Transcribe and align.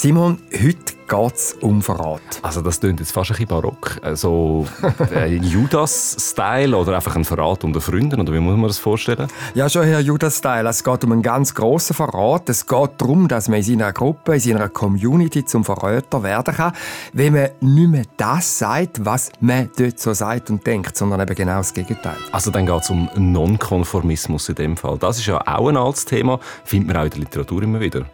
Simon, 0.00 0.38
heute 0.52 0.94
geht 1.08 1.34
es 1.34 1.54
um 1.54 1.82
Verrat. 1.82 2.20
Also 2.42 2.62
das 2.62 2.78
klingt 2.78 3.00
jetzt 3.00 3.10
fast 3.10 3.32
ein 3.32 3.32
bisschen 3.32 3.48
barock. 3.48 4.00
So 4.14 4.64
äh, 5.12 5.34
Judas-Style 5.34 6.76
oder 6.76 6.94
einfach 6.94 7.16
ein 7.16 7.24
Verrat 7.24 7.64
unter 7.64 7.80
Freunden? 7.80 8.20
Oder 8.20 8.32
wie 8.32 8.38
muss 8.38 8.54
man 8.54 8.68
das 8.68 8.78
vorstellen? 8.78 9.26
Ja, 9.56 9.68
schon 9.68 9.82
Herr 9.82 9.98
Judas-Style. 9.98 10.68
Es 10.68 10.84
geht 10.84 11.02
um 11.02 11.10
einen 11.10 11.22
ganz 11.22 11.52
grossen 11.52 11.94
Verrat. 11.94 12.48
Es 12.48 12.64
geht 12.64 12.90
darum, 12.96 13.26
dass 13.26 13.48
man 13.48 13.58
in 13.58 13.64
seiner 13.64 13.92
Gruppe, 13.92 14.34
in 14.34 14.40
seiner 14.40 14.68
Community 14.68 15.44
zum 15.44 15.64
Verräter 15.64 16.22
werden 16.22 16.54
kann, 16.54 16.74
wenn 17.12 17.32
man 17.32 17.48
nicht 17.60 17.90
mehr 17.90 18.04
das 18.16 18.56
sagt, 18.56 19.04
was 19.04 19.32
man 19.40 19.68
dort 19.76 19.98
so 19.98 20.12
sagt 20.12 20.48
und 20.48 20.64
denkt, 20.64 20.96
sondern 20.96 21.22
eben 21.22 21.34
genau 21.34 21.56
das 21.56 21.74
Gegenteil. 21.74 22.18
Also 22.30 22.52
dann 22.52 22.66
geht 22.66 22.82
es 22.82 22.88
um 22.88 23.10
Nonkonformismus 23.16 24.48
in 24.48 24.54
dem 24.54 24.76
Fall. 24.76 24.96
Das 24.96 25.18
ist 25.18 25.26
ja 25.26 25.40
auch 25.44 25.68
ein 25.68 25.76
altes 25.76 26.04
Thema, 26.04 26.38
findet 26.62 26.86
man 26.86 26.98
auch 26.98 27.04
in 27.04 27.10
der 27.10 27.18
Literatur 27.18 27.64
immer 27.64 27.80
wieder. 27.80 28.06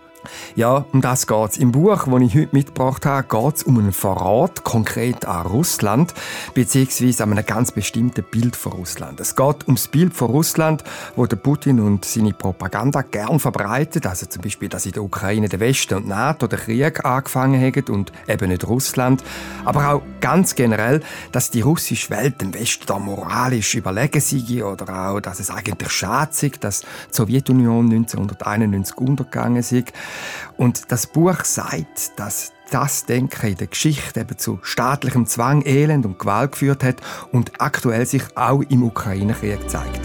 Ja, 0.56 0.84
um 0.92 1.00
das 1.00 1.26
geht's. 1.26 1.56
Im 1.56 1.72
Buch, 1.72 2.06
das 2.06 2.20
ich 2.22 2.34
heute 2.34 2.48
mitgebracht 2.52 3.06
habe, 3.06 3.26
geht 3.26 3.56
es 3.56 3.62
um 3.62 3.78
einen 3.78 3.92
Verrat, 3.92 4.64
konkret 4.64 5.24
an 5.26 5.46
Russland, 5.46 6.14
beziehungsweise 6.54 7.22
an 7.22 7.32
einem 7.32 7.46
ganz 7.46 7.72
bestimmten 7.72 8.24
Bild 8.24 8.56
von 8.56 8.72
Russland. 8.72 9.20
Es 9.20 9.36
geht 9.36 9.66
um 9.66 9.74
das 9.74 9.88
Bild 9.88 10.14
von 10.14 10.30
Russland, 10.30 10.84
wo 11.16 11.26
der 11.26 11.36
Putin 11.36 11.80
und 11.80 12.04
seine 12.04 12.32
Propaganda 12.32 13.02
gern 13.02 13.38
verbreitet, 13.40 14.06
also 14.06 14.26
zum 14.26 14.42
Beispiel, 14.42 14.68
dass 14.68 14.86
in 14.86 14.92
der 14.92 15.02
Ukraine 15.02 15.48
der 15.48 15.60
Westen 15.60 15.94
und 15.94 16.08
NATO 16.08 16.46
der 16.46 16.58
Krieg 16.58 17.04
angefangen 17.04 17.60
haben 17.60 17.94
und 17.94 18.12
eben 18.28 18.48
nicht 18.48 18.66
Russland, 18.66 19.22
aber 19.64 19.92
auch 19.92 20.02
ganz 20.20 20.54
generell, 20.54 21.00
dass 21.32 21.50
die 21.50 21.60
russische 21.60 22.10
Welt 22.10 22.40
dem 22.40 22.54
Westen 22.54 22.86
da 22.86 22.98
moralisch 22.98 23.74
überlegen 23.74 24.20
sei 24.20 24.64
oder 24.64 25.08
auch, 25.08 25.20
dass 25.20 25.40
es 25.40 25.50
eigentlich 25.50 25.90
schade 25.90 26.32
sei, 26.32 26.52
dass 26.60 26.80
die 26.80 26.86
Sowjetunion 27.10 27.86
1991 27.86 28.96
untergegangen 28.98 29.56
ist. 29.58 29.74
Und 30.56 30.90
das 30.92 31.06
Buch 31.06 31.44
sagt, 31.44 32.18
dass 32.18 32.52
das 32.70 33.04
Denken 33.04 33.46
in 33.46 33.56
der 33.56 33.66
Geschichte 33.66 34.20
eben 34.20 34.38
zu 34.38 34.58
staatlichem 34.62 35.26
Zwang, 35.26 35.62
Elend 35.64 36.06
und 36.06 36.18
Gewalt 36.18 36.52
geführt 36.52 36.82
hat 36.82 36.96
und 37.32 37.60
aktuell 37.60 38.06
sich 38.06 38.24
auch 38.36 38.62
im 38.62 38.82
Ukraine-Krieg 38.82 39.68
zeigt. 39.68 40.00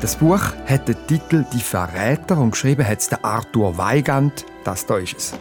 Das 0.00 0.16
Buch 0.16 0.40
hat 0.66 0.88
den 0.88 0.96
Titel 1.06 1.44
Die 1.52 1.60
Verräter 1.60 2.38
und 2.38 2.52
geschrieben 2.52 2.86
hat 2.86 2.98
es 3.00 3.08
der 3.08 3.24
Arthur 3.24 3.76
Weigand. 3.78 4.44
Das 4.64 4.86
da 4.86 4.98
ist 4.98 5.16
es. 5.16 5.34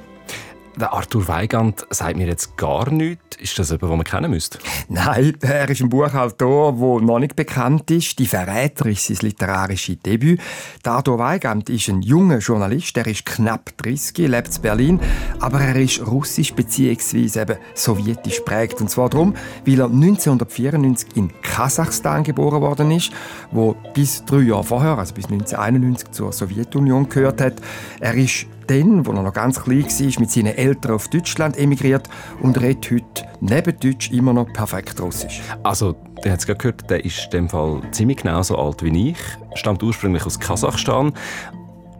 Der 0.77 0.93
Arthur 0.93 1.27
Weigand 1.27 1.85
sagt 1.89 2.15
mir 2.15 2.27
jetzt 2.27 2.55
gar 2.55 2.89
nichts. 2.89 3.37
Ist 3.37 3.57
das 3.59 3.69
jemand, 3.69 3.91
den 3.91 3.97
man 3.97 4.03
kennen 4.03 4.31
müsste? 4.31 4.59
Nein, 4.87 5.35
er 5.41 5.69
ist 5.69 5.81
ein 5.81 5.89
Buchautor, 5.89 6.73
der 6.73 7.05
noch 7.05 7.19
nicht 7.19 7.35
bekannt 7.35 7.89
ist. 7.91 8.17
«Die 8.19 8.25
Verräter» 8.25 8.85
ist 8.85 9.05
sein 9.05 9.17
literarisches 9.21 9.99
Debüt. 9.99 10.39
Der 10.85 10.93
Arthur 10.93 11.19
Weigand 11.19 11.69
ist 11.69 11.89
ein 11.89 12.01
junger 12.01 12.39
Journalist. 12.39 12.95
Er 12.97 13.07
ist 13.07 13.25
knapp 13.25 13.77
30, 13.77 14.27
lebt 14.27 14.55
in 14.55 14.61
Berlin, 14.61 14.99
aber 15.39 15.59
er 15.61 15.75
ist 15.75 16.05
russisch 16.05 16.53
bzw. 16.53 17.55
sowjetisch 17.73 18.41
prägt. 18.41 18.81
Und 18.81 18.89
zwar 18.89 19.09
darum, 19.09 19.35
weil 19.65 19.79
er 19.79 19.85
1994 19.85 21.15
in 21.15 21.31
Kasachstan 21.41 22.23
geboren 22.23 22.61
worden 22.61 22.91
ist, 22.91 23.11
wo 23.51 23.75
bis 23.93 24.23
drei 24.25 24.41
Jahre 24.41 24.63
vorher, 24.63 24.97
also 24.97 25.13
bis 25.13 25.25
1991, 25.25 26.11
zur 26.11 26.31
Sowjetunion 26.31 27.09
gehört 27.09 27.41
hat. 27.41 27.55
Er 27.99 28.13
ist 28.13 28.47
dann, 28.69 28.99
als 28.99 29.07
er 29.07 29.23
noch 29.23 29.33
ganz 29.33 29.61
klein 29.61 29.83
war, 29.83 30.19
mit 30.19 30.31
seinen 30.31 30.57
Eltern 30.57 30.91
auf 30.93 31.07
Deutschland 31.07 31.57
emigriert 31.57 32.07
und 32.41 32.59
redet 32.61 32.91
heute 32.91 33.25
neben 33.41 33.79
Deutsch 33.79 34.11
immer 34.11 34.33
noch 34.33 34.51
perfekt 34.53 34.99
Russisch. 35.01 35.41
Also, 35.63 35.95
der 36.23 36.33
hat 36.33 36.39
es 36.39 36.45
gerade 36.45 36.57
gehört, 36.57 36.89
der 36.89 37.03
ist 37.03 37.25
in 37.25 37.31
dem 37.31 37.49
Fall 37.49 37.81
ziemlich 37.91 38.17
genau 38.17 38.43
so 38.43 38.57
alt 38.57 38.83
wie 38.83 39.11
ich, 39.11 39.17
stammt 39.55 39.81
ursprünglich 39.81 40.25
aus 40.25 40.39
Kasachstan, 40.39 41.13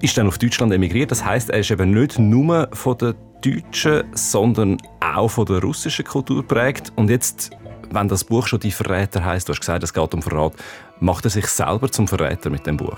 ist 0.02 0.18
dann 0.18 0.28
auf 0.28 0.38
Deutschland 0.38 0.72
emigriert. 0.72 1.12
Das 1.12 1.26
heißt, 1.26 1.50
er 1.50 1.60
ist 1.60 1.72
eben 1.72 1.92
nicht 1.92 2.20
nur 2.20 2.70
von 2.74 2.98
der 2.98 3.16
deutschen, 3.42 4.04
sondern 4.14 4.78
auch 5.00 5.30
von 5.30 5.46
der 5.46 5.62
russischen 5.62 6.06
Kultur 6.06 6.46
prägt. 6.46 6.92
Und 6.96 7.10
jetzt, 7.10 7.52
wenn 7.92 8.08
das 8.08 8.24
Buch 8.24 8.48
schon 8.48 8.60
die 8.60 8.72
Verräter 8.72 9.24
heißt, 9.24 9.48
du 9.48 9.54
hast 9.54 9.62
gesagt, 9.62 9.84
es 9.84 9.94
geht 9.94 10.14
um 10.14 10.22
Verrat, 10.22 10.54
macht 11.00 11.26
er 11.26 11.32
sich 11.32 11.48
selber 11.48 11.92
zum 11.92 12.08
Verräter 12.08 12.50
mit 12.50 12.68
dem 12.68 12.78
Buch? 12.78 12.98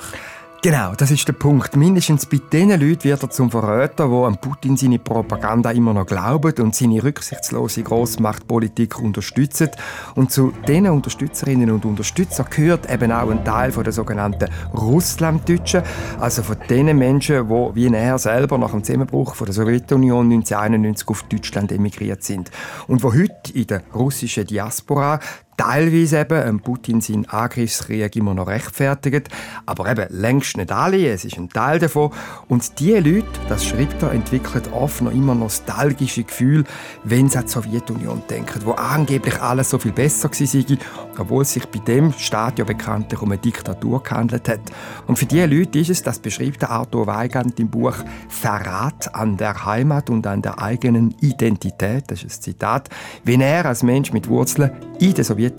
Genau, 0.63 0.94
das 0.95 1.09
ist 1.09 1.27
der 1.27 1.33
Punkt. 1.33 1.75
Mindestens 1.75 2.27
bei 2.27 2.38
den 2.38 2.69
Leuten 2.69 3.05
wird 3.05 3.23
er 3.23 3.29
zum 3.31 3.49
Verräter, 3.49 4.07
die 4.07 4.13
an 4.13 4.38
Putin 4.38 4.77
seine 4.77 4.99
Propaganda 4.99 5.72
immer 5.72 5.91
noch 5.91 6.05
glauben 6.05 6.53
und 6.59 6.75
seine 6.75 7.03
rücksichtslose 7.03 7.81
Großmachtpolitik 7.81 9.00
unterstützen. 9.00 9.69
Und 10.13 10.31
zu 10.31 10.53
diesen 10.67 10.89
Unterstützerinnen 10.89 11.71
und 11.71 11.83
Unterstützern 11.83 12.45
gehört 12.51 12.88
eben 12.91 13.11
auch 13.11 13.31
ein 13.31 13.44
Teil 13.44 13.71
der 13.71 13.91
sogenannten 13.91 14.50
Russlanddeutschen, 14.75 15.81
also 16.19 16.44
von 16.44 16.57
den 16.69 16.95
Menschen, 16.95 17.50
die 17.50 17.75
wie 17.75 17.95
er 17.95 18.19
selber 18.19 18.59
nach 18.59 18.69
dem 18.69 18.83
Zusammenbruch 18.83 19.35
der 19.38 19.53
Sowjetunion 19.53 20.31
1991 20.31 21.07
auf 21.07 21.23
Deutschland 21.23 21.71
emigriert 21.71 22.21
sind 22.21 22.51
und 22.88 23.01
wo 23.01 23.11
heute 23.11 23.51
in 23.55 23.66
der 23.66 23.81
russischen 23.95 24.45
Diaspora 24.45 25.19
teilweise 25.61 26.22
eben 26.22 26.59
Putin 26.59 27.01
seinen 27.01 27.29
Angriffskrieg 27.29 28.16
immer 28.16 28.33
noch 28.33 28.47
rechtfertigt, 28.47 29.29
aber 29.67 29.91
eben 29.91 30.07
längst 30.09 30.57
nicht 30.57 30.72
alle, 30.72 31.07
es 31.07 31.23
ist 31.23 31.38
ein 31.38 31.49
Teil 31.49 31.77
davon. 31.77 32.09
Und 32.47 32.79
diese 32.79 32.99
Leute, 32.99 33.27
das 33.47 33.66
schreibt 33.66 34.01
er, 34.01 34.11
entwickeln 34.11 34.63
oft 34.73 35.01
noch 35.01 35.11
immer 35.11 35.35
nostalgische 35.35 36.23
Gefühle, 36.23 36.63
wenn 37.03 37.29
sie 37.29 37.38
an 37.38 37.45
die 37.45 37.51
Sowjetunion 37.51 38.23
denken, 38.27 38.61
wo 38.66 38.71
angeblich 38.71 39.39
alles 39.39 39.69
so 39.69 39.77
viel 39.77 39.91
besser 39.91 40.31
war, 40.31 40.77
obwohl 41.19 41.44
es 41.44 41.53
sich 41.53 41.67
bei 41.67 41.79
dem 41.79 42.11
Staat 42.13 42.57
ja 42.57 42.66
bekanntlich 42.66 43.21
um 43.21 43.31
eine 43.31 43.39
Diktatur 43.39 44.01
gehandelt 44.01 44.50
hat. 44.50 44.61
Und 45.05 45.19
für 45.19 45.27
diese 45.27 45.45
Leute 45.45 45.77
ist 45.77 45.91
es, 45.91 46.01
das 46.01 46.17
beschreibt 46.17 46.63
Arthur 46.63 47.05
Weigand 47.05 47.59
im 47.59 47.69
Buch 47.69 47.95
Verrat 48.29 49.13
an 49.13 49.38
der 49.38 49.63
Heimat 49.63 50.09
und 50.09 50.25
an 50.25 50.41
der 50.41 50.59
eigenen 50.59 51.13
Identität, 51.21 52.05
das 52.07 52.23
ist 52.23 52.39
ein 52.39 52.41
Zitat, 52.41 52.89
wenn 53.23 53.41
er 53.41 53.66
als 53.66 53.83
Mensch 53.83 54.11
mit 54.11 54.27
Wurzeln 54.27 54.71
in 55.00 55.13
der 55.13 55.23
Sowjetunion 55.23 55.50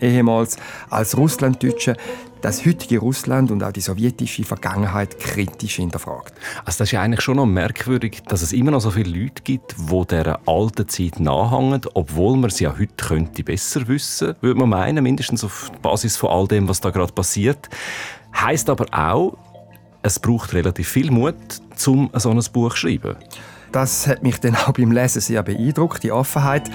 ehemals 0.00 0.56
als 0.88 1.16
Russlanddeutsche 1.16 1.96
das 2.40 2.64
heutige 2.64 2.98
Russland 2.98 3.50
und 3.50 3.62
auch 3.62 3.72
die 3.72 3.80
sowjetische 3.80 4.44
Vergangenheit 4.44 5.18
kritisch 5.18 5.76
hinterfragt. 5.76 6.32
Also 6.64 6.78
das 6.78 6.88
ist 6.88 6.92
ja 6.92 7.02
eigentlich 7.02 7.20
schon 7.20 7.36
noch 7.36 7.46
merkwürdig, 7.46 8.22
dass 8.26 8.42
es 8.42 8.52
immer 8.52 8.70
noch 8.70 8.80
so 8.80 8.90
viele 8.90 9.10
Leute 9.10 9.42
gibt, 9.42 9.76
die 9.78 10.06
dieser 10.06 10.40
alten 10.46 10.88
Zeit 10.88 11.20
nachhängen, 11.20 11.82
obwohl 11.94 12.36
man 12.36 12.50
sie 12.50 12.64
ja 12.64 12.74
heute 12.78 12.94
könnte 12.96 13.44
besser 13.44 13.86
wissen, 13.88 14.34
würde 14.40 14.58
man 14.58 14.70
meinen, 14.70 15.02
mindestens 15.02 15.44
auf 15.44 15.70
Basis 15.82 16.16
von 16.16 16.30
all 16.30 16.46
dem, 16.46 16.68
was 16.68 16.80
da 16.80 16.90
gerade 16.90 17.12
passiert. 17.12 17.68
Heißt 18.34 18.70
aber 18.70 18.86
auch, 18.92 19.36
es 20.02 20.18
braucht 20.18 20.54
relativ 20.54 20.88
viel 20.88 21.10
Mut, 21.10 21.34
um 21.86 22.10
so 22.14 22.30
ein 22.30 22.40
Buch 22.52 22.70
zu 22.70 22.76
schreiben. 22.76 23.16
Das 23.72 24.06
hat 24.06 24.22
mich 24.22 24.40
dann 24.40 24.56
auch 24.56 24.72
beim 24.72 24.90
Lesen 24.90 25.20
sehr 25.20 25.42
beeindruckt, 25.42 26.02
die 26.02 26.10
Offenheit. 26.10 26.70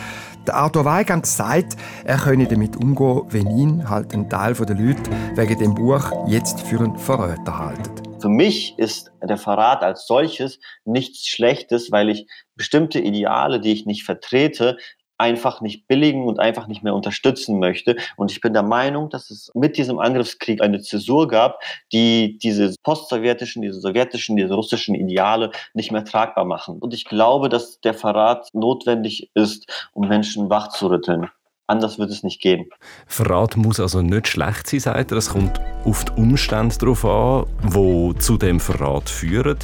Der 0.48 0.56
Arthur 0.56 0.86
Weigand 0.86 1.26
sagt, 1.26 1.76
er 2.04 2.18
könne 2.18 2.48
damit 2.48 2.78
umgehen, 2.78 3.24
wenn 3.30 3.48
ihn 3.58 3.90
halt 3.90 4.14
ein 4.14 4.30
Teil 4.30 4.54
der 4.54 4.76
Leute 4.76 5.02
wegen 5.34 5.60
dem 5.60 5.76
Buch 5.76 6.28
jetzt 6.28 6.62
für 6.62 6.80
einen 6.80 6.98
Verräter 6.98 7.58
halten. 7.58 8.22
Für 8.22 8.30
mich 8.30 8.78
ist 8.78 9.12
der 9.22 9.38
Verrat 9.38 9.82
als 9.82 10.08
solches 10.08 10.60
nichts 10.86 11.28
Schlechtes, 11.28 11.92
weil 11.92 12.10
ich 12.10 12.28
bestimmte 12.56 13.00
Ideale, 13.00 13.60
die 13.60 13.74
ich 13.74 13.86
nicht 13.86 14.04
vertrete, 14.04 14.78
einfach 15.18 15.62
nicht 15.62 15.88
billigen 15.88 16.26
und 16.26 16.40
einfach 16.40 16.68
nicht 16.68 16.84
mehr 16.84 16.94
unterstützen 16.94 17.60
möchte. 17.60 17.96
Und 18.18 18.32
ich 18.32 18.42
bin 18.42 18.54
der 18.54 18.64
Meinung, 18.64 19.10
dass 19.10 19.30
es 19.30 19.52
mit 19.54 19.78
diesem 19.78 20.00
Angriffskrieg 20.00 20.62
eine 20.62 20.82
Zäsur 20.82 21.28
gab, 21.28 21.62
die 21.94 22.38
diese 22.40 22.76
postsowjetischen, 22.84 23.62
diese 23.62 23.80
sowjetischen, 23.80 24.36
diese 24.36 24.54
russischen 24.54 24.96
Ideale 24.96 25.52
nicht 25.74 25.92
mehr 25.92 26.04
tragbar 26.04 26.46
machen. 26.46 26.80
Und 26.80 26.94
ich 26.94 27.06
glaube, 27.06 27.50
dass 27.50 27.80
der 27.82 27.94
Verrat 27.94 28.50
notwendig 28.54 29.30
ist, 29.34 29.90
um 29.94 30.08
Menschen 30.08 30.50
wachzurütteln. 30.50 31.30
Anders 31.68 31.98
wird 31.98 32.12
es 32.12 32.22
nicht 32.22 32.42
gehen. 32.42 32.70
Verrat 33.08 33.58
muss 33.58 33.80
also 33.80 34.04
nicht 34.04 34.28
schlecht 34.28 34.68
sein, 34.68 34.80
sagt 34.82 35.12
er. 35.12 35.18
Es 35.18 35.30
kommt 35.30 35.60
auf 35.84 36.06
die 36.06 36.12
Umstände 36.22 36.76
darauf 36.78 37.04
an, 37.04 37.46
wo 37.64 38.14
zu 38.14 38.38
dem 38.38 38.60
Verrat 38.60 39.10
führen. 39.10 39.58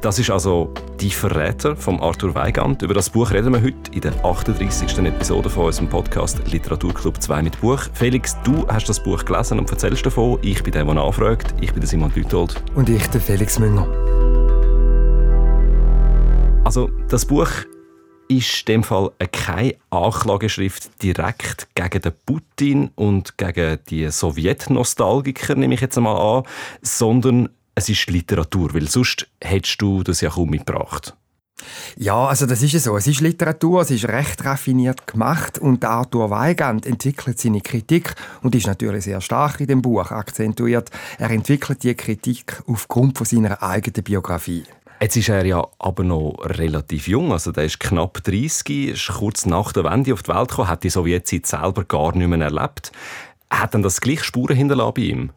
Das 0.00 0.16
ist 0.20 0.30
also 0.30 0.72
«Die 1.00 1.10
Verräter» 1.10 1.74
von 1.74 1.98
Arthur 1.98 2.32
Weigand. 2.32 2.82
Über 2.82 2.94
das 2.94 3.10
Buch 3.10 3.32
reden 3.32 3.52
wir 3.52 3.60
heute 3.60 3.90
in 3.90 4.00
der 4.00 4.24
38. 4.24 4.96
Episode 4.98 5.50
von 5.50 5.66
unserem 5.66 5.88
Podcast 5.88 6.40
«Literaturclub 6.46 7.20
2 7.20 7.42
mit 7.42 7.60
Buch». 7.60 7.80
Felix, 7.94 8.36
du 8.44 8.64
hast 8.68 8.88
das 8.88 9.02
Buch 9.02 9.24
gelesen 9.24 9.58
und 9.58 9.68
erzählst 9.68 10.06
davon. 10.06 10.38
Ich 10.42 10.62
bin 10.62 10.72
der, 10.72 10.84
der 10.84 10.94
nachfragt. 10.94 11.52
Ich 11.60 11.72
bin 11.72 11.80
der 11.80 11.88
Simon 11.88 12.12
Lütold. 12.14 12.62
Und 12.76 12.88
ich, 12.88 13.04
der 13.08 13.20
Felix 13.20 13.58
Münger. 13.58 13.88
Also, 16.62 16.90
das 17.08 17.26
Buch 17.26 17.50
ist 18.28 18.60
in 18.60 18.66
dem 18.66 18.82
Fall 18.84 19.10
keine 19.32 19.74
Anklageschrift 19.90 21.02
direkt 21.02 21.66
gegen 21.74 22.02
den 22.02 22.12
Putin 22.24 22.90
und 22.94 23.36
gegen 23.36 23.78
die 23.88 24.08
Sowjetnostalgiker, 24.08 25.56
nehme 25.56 25.74
ich 25.74 25.80
jetzt 25.80 25.96
einmal 25.96 26.38
an, 26.38 26.44
sondern 26.82 27.48
es 27.78 27.88
ist 27.88 28.10
Literatur, 28.10 28.74
weil 28.74 28.88
sonst 28.88 29.28
hättest 29.40 29.80
du 29.80 30.02
das 30.02 30.20
ja 30.20 30.30
kaum 30.30 30.50
mitgebracht. 30.50 31.16
Ja, 31.96 32.26
also 32.26 32.46
das 32.46 32.62
ist 32.62 32.78
so. 32.82 32.96
Es 32.96 33.06
ist 33.06 33.20
Literatur, 33.20 33.82
es 33.82 33.90
ist 33.90 34.06
recht 34.06 34.44
raffiniert 34.44 35.06
gemacht 35.06 35.58
und 35.58 35.84
Arthur 35.84 36.30
Weigand 36.30 36.86
entwickelt 36.86 37.38
seine 37.38 37.60
Kritik 37.60 38.14
und 38.42 38.54
ist 38.54 38.66
natürlich 38.66 39.04
sehr 39.04 39.20
stark 39.20 39.60
in 39.60 39.66
dem 39.66 39.82
Buch 39.82 40.10
akzentuiert. 40.10 40.90
Er 41.18 41.30
entwickelt 41.30 41.82
die 41.82 41.94
Kritik 41.94 42.62
aufgrund 42.66 43.16
von 43.16 43.26
seiner 43.26 43.62
eigenen 43.62 44.04
Biografie. 44.04 44.64
Jetzt 45.00 45.16
ist 45.16 45.28
er 45.28 45.44
ja 45.44 45.64
aber 45.78 46.02
noch 46.02 46.36
relativ 46.42 47.06
jung, 47.06 47.32
also 47.32 47.52
der 47.52 47.64
ist 47.64 47.78
knapp 47.78 48.22
30, 48.24 48.88
ist 48.88 49.08
kurz 49.08 49.46
nach 49.46 49.72
der 49.72 49.84
Wende 49.84 50.12
auf 50.12 50.24
die 50.24 50.32
Welt 50.32 50.48
gekommen, 50.48 50.68
hat 50.68 50.82
die 50.82 50.90
Sowjetzeit 50.90 51.46
selber 51.46 51.84
gar 51.84 52.16
nicht 52.16 52.26
mehr 52.26 52.40
erlebt. 52.40 52.90
Hat 53.50 53.74
denn 53.74 53.82
das 53.82 54.00
gleich 54.00 54.24
Spuren 54.24 54.56
hinterlassen 54.56 54.94
bei 54.94 55.02
ihm? 55.02 55.30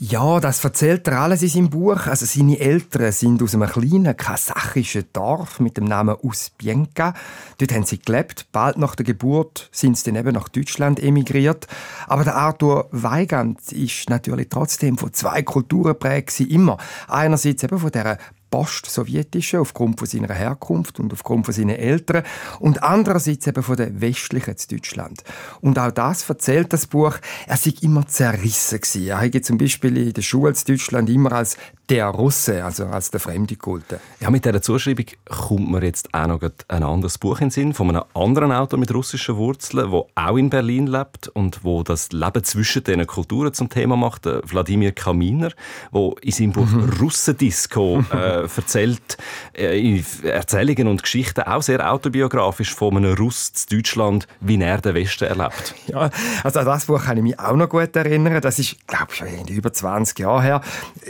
Ja, 0.00 0.38
das 0.38 0.62
erzählt 0.62 1.08
er 1.08 1.22
alles 1.22 1.42
in 1.42 1.48
seinem 1.48 1.70
Buch. 1.70 2.06
Also 2.06 2.24
seine 2.24 2.60
Eltern 2.60 3.10
sind 3.10 3.42
aus 3.42 3.56
einem 3.56 3.68
kleinen 3.68 4.16
kasachischen 4.16 5.06
Dorf 5.12 5.58
mit 5.58 5.76
dem 5.76 5.86
Namen 5.86 6.14
Uspienka. 6.22 7.14
Dort 7.58 7.72
haben 7.72 7.82
sie 7.82 7.98
gelebt. 7.98 8.46
Bald 8.52 8.78
nach 8.78 8.94
der 8.94 9.04
Geburt 9.04 9.68
sind 9.72 9.98
sie 9.98 10.04
dann 10.04 10.20
eben 10.20 10.34
nach 10.34 10.48
Deutschland 10.50 11.02
emigriert. 11.02 11.66
Aber 12.06 12.22
der 12.22 12.36
Arthur 12.36 12.86
Weigand 12.92 13.72
ist 13.72 14.08
natürlich 14.08 14.48
trotzdem 14.48 14.98
von 14.98 15.12
zwei 15.12 15.42
Kulturen 15.42 15.98
prägt 15.98 16.38
immer. 16.38 16.78
Einerseits 17.08 17.64
eben 17.64 17.80
von 17.80 17.90
der 17.90 18.18
post-sowjetischen 18.50 19.60
aufgrund 19.60 19.98
von 19.98 20.08
seiner 20.08 20.32
Herkunft 20.32 21.00
und 21.00 21.12
aufgrund 21.12 21.46
von 21.46 21.54
seinen 21.54 21.76
Eltern 21.76 22.22
und 22.60 22.82
andererseits 22.82 23.46
eben 23.46 23.62
von 23.62 23.76
der 23.76 24.00
westlichen 24.00 24.56
zu 24.56 24.68
Deutschland. 24.68 25.22
Und 25.60 25.78
auch 25.78 25.90
das 25.90 26.28
erzählt 26.28 26.72
das 26.72 26.86
Buch, 26.86 27.18
er 27.46 27.56
sei 27.56 27.72
immer 27.82 28.06
zerrissen 28.06 28.80
gewesen. 28.80 29.08
Er 29.08 29.20
habe 29.20 29.40
zum 29.42 29.58
Beispiel 29.58 29.96
in 29.96 30.12
der 30.12 30.22
Schule 30.22 30.50
in 30.50 30.56
Deutschland 30.66 31.10
immer 31.10 31.32
als 31.32 31.56
der 31.88 32.06
Russe, 32.06 32.64
also 32.64 32.86
als 32.86 33.10
der 33.10 33.20
Fremde 33.20 33.56
gehalten. 33.56 33.96
Ja, 34.20 34.30
mit 34.30 34.44
dieser 34.44 34.60
Zuschreibung 34.60 35.06
kommt 35.26 35.70
mir 35.70 35.82
jetzt 35.82 36.12
auch 36.12 36.26
noch 36.26 36.40
ein 36.68 36.82
anderes 36.82 37.16
Buch 37.16 37.40
in 37.40 37.46
den 37.46 37.50
Sinn 37.50 37.74
von 37.74 37.88
einem 37.88 38.04
anderen 38.14 38.52
Autor 38.52 38.78
mit 38.78 38.92
russischen 38.92 39.36
Wurzeln, 39.36 39.90
der 39.90 40.04
auch 40.14 40.36
in 40.36 40.50
Berlin 40.50 40.86
lebt 40.86 41.28
und 41.28 41.64
wo 41.64 41.82
das 41.82 42.12
Leben 42.12 42.44
zwischen 42.44 42.84
diesen 42.84 43.06
Kulturen 43.06 43.54
zum 43.54 43.70
Thema 43.70 43.96
macht, 43.96 44.26
Wladimir 44.26 44.92
Kaminer, 44.92 45.50
wo 45.90 46.16
in 46.20 46.32
seinem 46.32 46.52
Buch 46.52 46.66
mhm. 46.66 46.90
Russendisco 47.00 48.04
äh, 48.12 48.42
erzählt 48.56 49.16
äh, 49.56 49.78
in 49.80 50.04
Erzählungen 50.24 50.88
und 50.88 51.02
Geschichten 51.02 51.42
auch 51.42 51.62
sehr 51.62 51.90
autobiografisch 51.90 52.74
von 52.74 52.98
einem 52.98 53.14
Russ 53.14 53.52
zu 53.52 53.76
Deutschland, 53.76 54.26
wie 54.40 54.60
er 54.60 54.80
den 54.80 54.94
Westen 54.94 55.24
erlebt. 55.24 55.74
Ja, 55.86 56.10
also 56.44 56.60
an 56.60 56.66
das 56.66 56.84
Buch 56.84 57.02
kann 57.02 57.16
ich 57.16 57.22
mich 57.22 57.38
auch 57.38 57.56
noch 57.56 57.68
gut 57.68 57.96
erinnern. 57.96 58.40
Das 58.42 58.58
ist, 58.58 58.86
glaube 58.86 59.12
ich, 59.12 59.50
über 59.50 59.72
20 59.72 60.18
Jahre 60.18 60.42
her. 60.42 60.60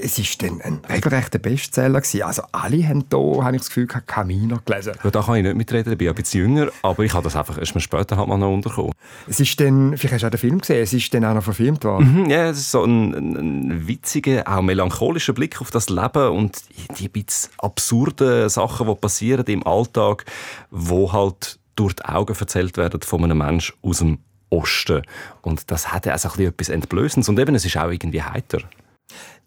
Es 0.00 0.18
ist 0.18 0.40
dann 0.42 0.60
ein 0.68 0.80
regelrechter 0.88 1.38
Bestseller 1.38 2.00
gewesen. 2.00 2.22
Also 2.22 2.42
alle 2.52 2.86
haben 2.86 3.04
hier, 3.10 3.44
habe 3.44 3.56
ich 3.56 3.62
das 3.62 3.68
Gefühl, 3.68 3.86
Kaminer 3.86 4.60
gelesen. 4.64 4.94
Ja, 5.02 5.10
da 5.10 5.22
kann 5.22 5.36
ich 5.36 5.42
nicht 5.42 5.56
mitreden, 5.56 5.92
ich 5.92 5.98
bin 5.98 6.08
ein 6.08 6.14
bisschen 6.14 6.40
jünger, 6.40 6.70
aber 6.82 7.04
ich 7.04 7.12
habe 7.12 7.24
das 7.24 7.36
einfach 7.36 7.58
erst 7.58 7.74
mal 7.74 7.80
später 7.80 8.16
halt 8.16 8.28
mal 8.28 8.38
noch 8.38 8.52
unterkommen. 8.52 8.92
Es 9.26 9.40
ist 9.40 9.58
dann, 9.60 9.96
vielleicht 9.96 10.14
hast 10.14 10.22
du 10.22 10.26
auch 10.26 10.30
den 10.30 10.38
Film 10.38 10.58
gesehen, 10.58 10.82
es 10.82 10.92
ist 10.92 11.12
dann 11.14 11.24
auch 11.24 11.34
noch 11.34 11.42
verfilmt 11.42 11.84
worden. 11.84 12.22
Mhm, 12.22 12.30
ja, 12.30 12.48
es 12.48 12.58
ist 12.58 12.70
so 12.70 12.84
ein, 12.84 13.12
ein, 13.14 13.88
witziger, 13.88 14.44
auch 14.46 14.62
melancholischer 14.62 15.32
Blick 15.32 15.60
auf 15.60 15.70
das 15.70 15.88
Leben 15.88 16.28
und 16.30 16.62
die 16.98 17.08
bisschen 17.08 17.50
absurde 17.58 18.48
Sachen, 18.48 18.86
die 18.86 18.94
passieren 18.94 19.46
im 19.46 19.66
Alltag, 19.66 20.24
wo 20.70 21.12
halt 21.12 21.58
durch 21.76 21.94
die 21.94 22.04
Augen 22.04 22.34
erzählt 22.38 22.76
werden 22.76 23.00
von 23.02 23.24
einem 23.24 23.38
Menschen 23.38 23.74
aus 23.82 23.98
dem 23.98 24.18
Osten. 24.50 25.02
Und 25.42 25.70
das 25.70 25.92
hat 25.92 26.06
ja 26.06 26.12
also 26.12 26.28
etwas 26.40 26.68
Entblößendes. 26.68 27.28
Und 27.28 27.38
eben, 27.38 27.54
es 27.54 27.64
ist 27.64 27.76
auch 27.76 27.90
irgendwie 27.90 28.22
heiter. 28.22 28.60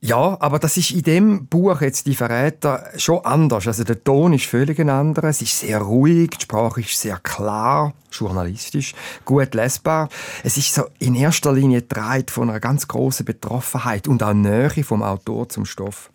Ja, 0.04 0.36
aber 0.40 0.58
das 0.58 0.78
ist 0.78 0.90
in 0.90 1.04
dem 1.04 1.46
Buch 1.46 1.80
jetzt 1.82 2.08
die 2.08 2.16
Verräter 2.16 2.90
schon 2.98 3.24
anders. 3.24 3.68
Also 3.68 3.84
der 3.84 4.04
Ton 4.04 4.34
ist 4.34 4.48
völlig 4.48 4.80
ein 4.80 4.90
anderer. 4.90 5.30
Es 5.30 5.44
ist 5.44 5.60
sehr 5.60 5.78
ruhig, 5.78 6.32
die 6.32 6.42
Sprache 6.42 6.82
ist 6.82 7.00
sehr 7.00 7.20
klar, 7.20 7.94
journalistisch, 8.12 8.96
gut 9.26 9.54
lesbar. 9.54 10.10
Es 10.44 10.58
ist 10.58 10.74
so 10.74 10.86
in 10.98 11.14
erster 11.14 11.54
Linie 11.54 11.84
getragen 11.84 12.26
von 12.30 12.50
einer 12.50 12.60
ganz 12.60 12.88
großen 12.88 13.24
Betroffenheit 13.28 14.08
und 14.08 14.24
auch 14.24 14.34
Nähe 14.34 14.84
vom 14.84 15.04
Autor 15.04 15.50
zum 15.50 15.66
Stoff. 15.66 16.10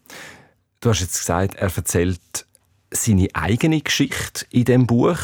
Du 0.80 0.90
hast 0.90 1.00
jetzt 1.00 1.20
gesagt, 1.20 1.54
er 1.54 1.70
erzählt 1.74 2.46
seine 2.90 3.28
eigene 3.34 3.80
Geschichte 3.80 4.46
in 4.50 4.64
dem 4.64 4.86
Buch. 4.88 5.16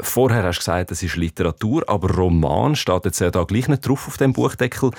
Vorher 0.00 0.44
hast 0.44 0.58
du 0.58 0.60
gesagt, 0.60 0.92
es 0.92 1.02
ist 1.02 1.16
Literatur, 1.16 1.88
aber 1.88 2.08
Roman 2.08 2.76
steht 2.76 3.04
jetzt 3.04 3.18
ja 3.18 3.32
da 3.32 3.42
gleich 3.42 3.66
nicht 3.66 3.86
drauf 3.86 4.06
auf 4.06 4.16
dem 4.16 4.32
Buchdeckel. 4.32 4.92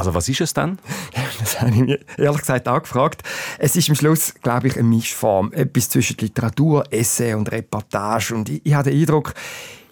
Also 0.00 0.14
was 0.14 0.30
ist 0.30 0.40
es 0.40 0.54
denn? 0.54 0.78
Das 1.40 1.60
habe 1.60 1.70
ich 1.70 1.76
mir 1.76 1.98
ehrlich 2.16 2.40
gesagt 2.40 2.68
auch 2.68 2.82
gefragt. 2.82 3.22
Es 3.58 3.76
ist 3.76 3.88
am 3.90 3.96
Schluss, 3.96 4.34
glaube 4.42 4.68
ich, 4.68 4.74
eine 4.76 4.84
Mischform. 4.84 5.52
Etwas 5.52 5.90
zwischen 5.90 6.16
Literatur, 6.18 6.84
Essay 6.90 7.34
und 7.34 7.50
Reportage. 7.50 8.34
Und 8.34 8.48
ich, 8.48 8.60
ich 8.64 8.74
habe 8.74 8.90
den 8.90 9.00
Eindruck, 9.00 9.34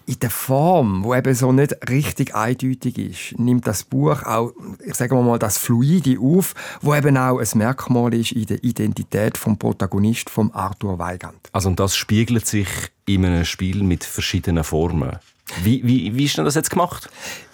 in 0.07 0.19
der 0.19 0.31
Form, 0.31 1.03
wo 1.03 1.13
eben 1.13 1.35
so 1.35 1.51
nicht 1.51 1.75
richtig 1.87 2.33
eindeutig 2.33 2.97
ist, 2.97 3.39
nimmt 3.39 3.67
das 3.67 3.83
Buch 3.83 4.23
auch, 4.23 4.51
ich 4.83 4.95
sage 4.95 5.13
mal, 5.13 5.37
das 5.37 5.59
Fluide 5.59 6.19
auf, 6.19 6.55
wo 6.81 6.95
eben 6.95 7.15
auch 7.15 7.37
ein 7.37 7.47
Merkmal 7.53 8.15
ist 8.15 8.31
in 8.31 8.47
der 8.47 8.63
Identität 8.63 9.37
vom 9.37 9.59
Protagonist, 9.59 10.31
vom 10.31 10.51
Arthur 10.53 10.97
Weigand. 10.97 11.37
Also 11.51 11.69
und 11.69 11.79
das 11.79 11.95
spiegelt 11.95 12.47
sich 12.47 12.67
in 13.05 13.25
einem 13.25 13.45
Spiel 13.45 13.83
mit 13.83 14.03
verschiedenen 14.03 14.63
Formen. 14.63 15.19
Wie, 15.63 15.83
wie, 15.83 16.15
wie 16.15 16.25
ist 16.25 16.37
denn 16.37 16.45
das 16.45 16.55
jetzt 16.55 16.71
gemacht? 16.71 17.09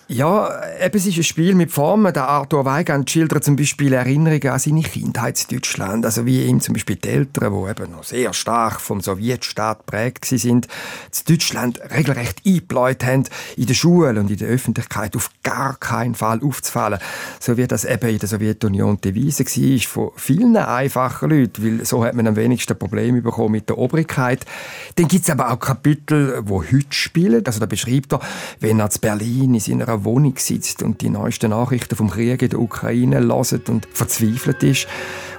Ja, 0.08 0.62
eben, 0.80 0.98
es 0.98 1.08
ist 1.08 1.18
ein 1.18 1.24
Spiel 1.24 1.56
mit 1.56 1.72
Formen. 1.72 2.14
Der 2.14 2.28
Arthur 2.28 2.64
Weigand 2.64 3.10
schildert 3.10 3.44
zum 3.44 3.56
Beispiel 3.56 3.92
Erinnerungen 3.92 4.50
an 4.50 4.60
seine 4.60 4.84
Kindheit 4.84 5.44
in 5.50 5.58
Deutschland. 5.58 6.06
Also 6.06 6.28
wie 6.28 6.46
ihm 6.46 6.62
zum 6.62 6.74
Beispiel 6.74 6.98
die 6.98 7.10
Eltern, 7.10 7.52
die 7.52 7.70
eben 7.72 7.92
noch 7.92 8.04
sehr 8.04 8.32
stark 8.34 8.82
vom 8.82 9.02
Sowjetstaat 9.02 9.80
geprägt 9.80 10.26
sind, 10.26 10.68
in 10.68 10.70
Deutschland 11.28 11.82
regelrecht 11.90 12.44
eingebläut 12.46 13.04
haben, 13.04 13.24
in 13.58 13.66
der 13.66 13.74
Schule 13.74 14.20
und 14.20 14.30
in 14.30 14.38
der 14.38 14.48
Öffentlichkeit 14.48 15.16
auf 15.16 15.32
gar 15.42 15.76
keinen 15.78 16.14
Fall 16.14 16.40
aufzufallen. 16.44 17.00
So 17.40 17.58
wie 17.58 17.66
das 17.66 17.84
eben 17.84 18.08
in 18.08 18.20
der 18.20 18.30
Sowjetunion 18.30 19.00
die 19.04 19.12
Devise 19.12 19.44
war 19.44 19.80
von 19.88 20.12
vielen 20.18 20.56
einfachen 20.56 21.32
Leuten, 21.32 21.64
weil 21.64 21.84
so 21.84 22.06
hat 22.06 22.14
man 22.14 22.28
am 22.28 22.36
wenigsten 22.36 22.78
Probleme 22.78 23.24
bekommen 23.24 23.54
mit 23.54 23.70
der 23.70 23.80
Obrigkeit. 23.80 24.46
Dann 24.98 25.08
gibt 25.08 25.24
es 25.24 25.32
aber 25.32 25.52
auch 25.52 25.60
Kapitel, 25.60 26.44
wo 26.46 26.62
heute 26.62 26.86
spielen. 26.92 27.44
Also 27.44 27.60
da 27.60 27.66
beschreibt 27.66 28.14
er, 28.14 28.20
wenn 28.60 28.80
er 28.80 28.92
zu 28.92 29.00
Berlin 29.00 29.56
in 29.56 29.60
seiner 29.60 29.95
seiner 29.96 30.06
Wohnung 30.06 30.36
sitzt 30.38 30.84
und 30.84 31.02
die 31.02 31.10
neuesten 31.10 31.52
Nachrichten 31.52 31.96
vom 31.96 32.10
Krieg 32.10 32.42
in 32.42 32.50
der 32.50 32.60
Ukraine 32.60 33.20
hört 33.20 33.70
und 33.70 33.88
verzweifelt 33.92 34.64
ist. 34.64 34.88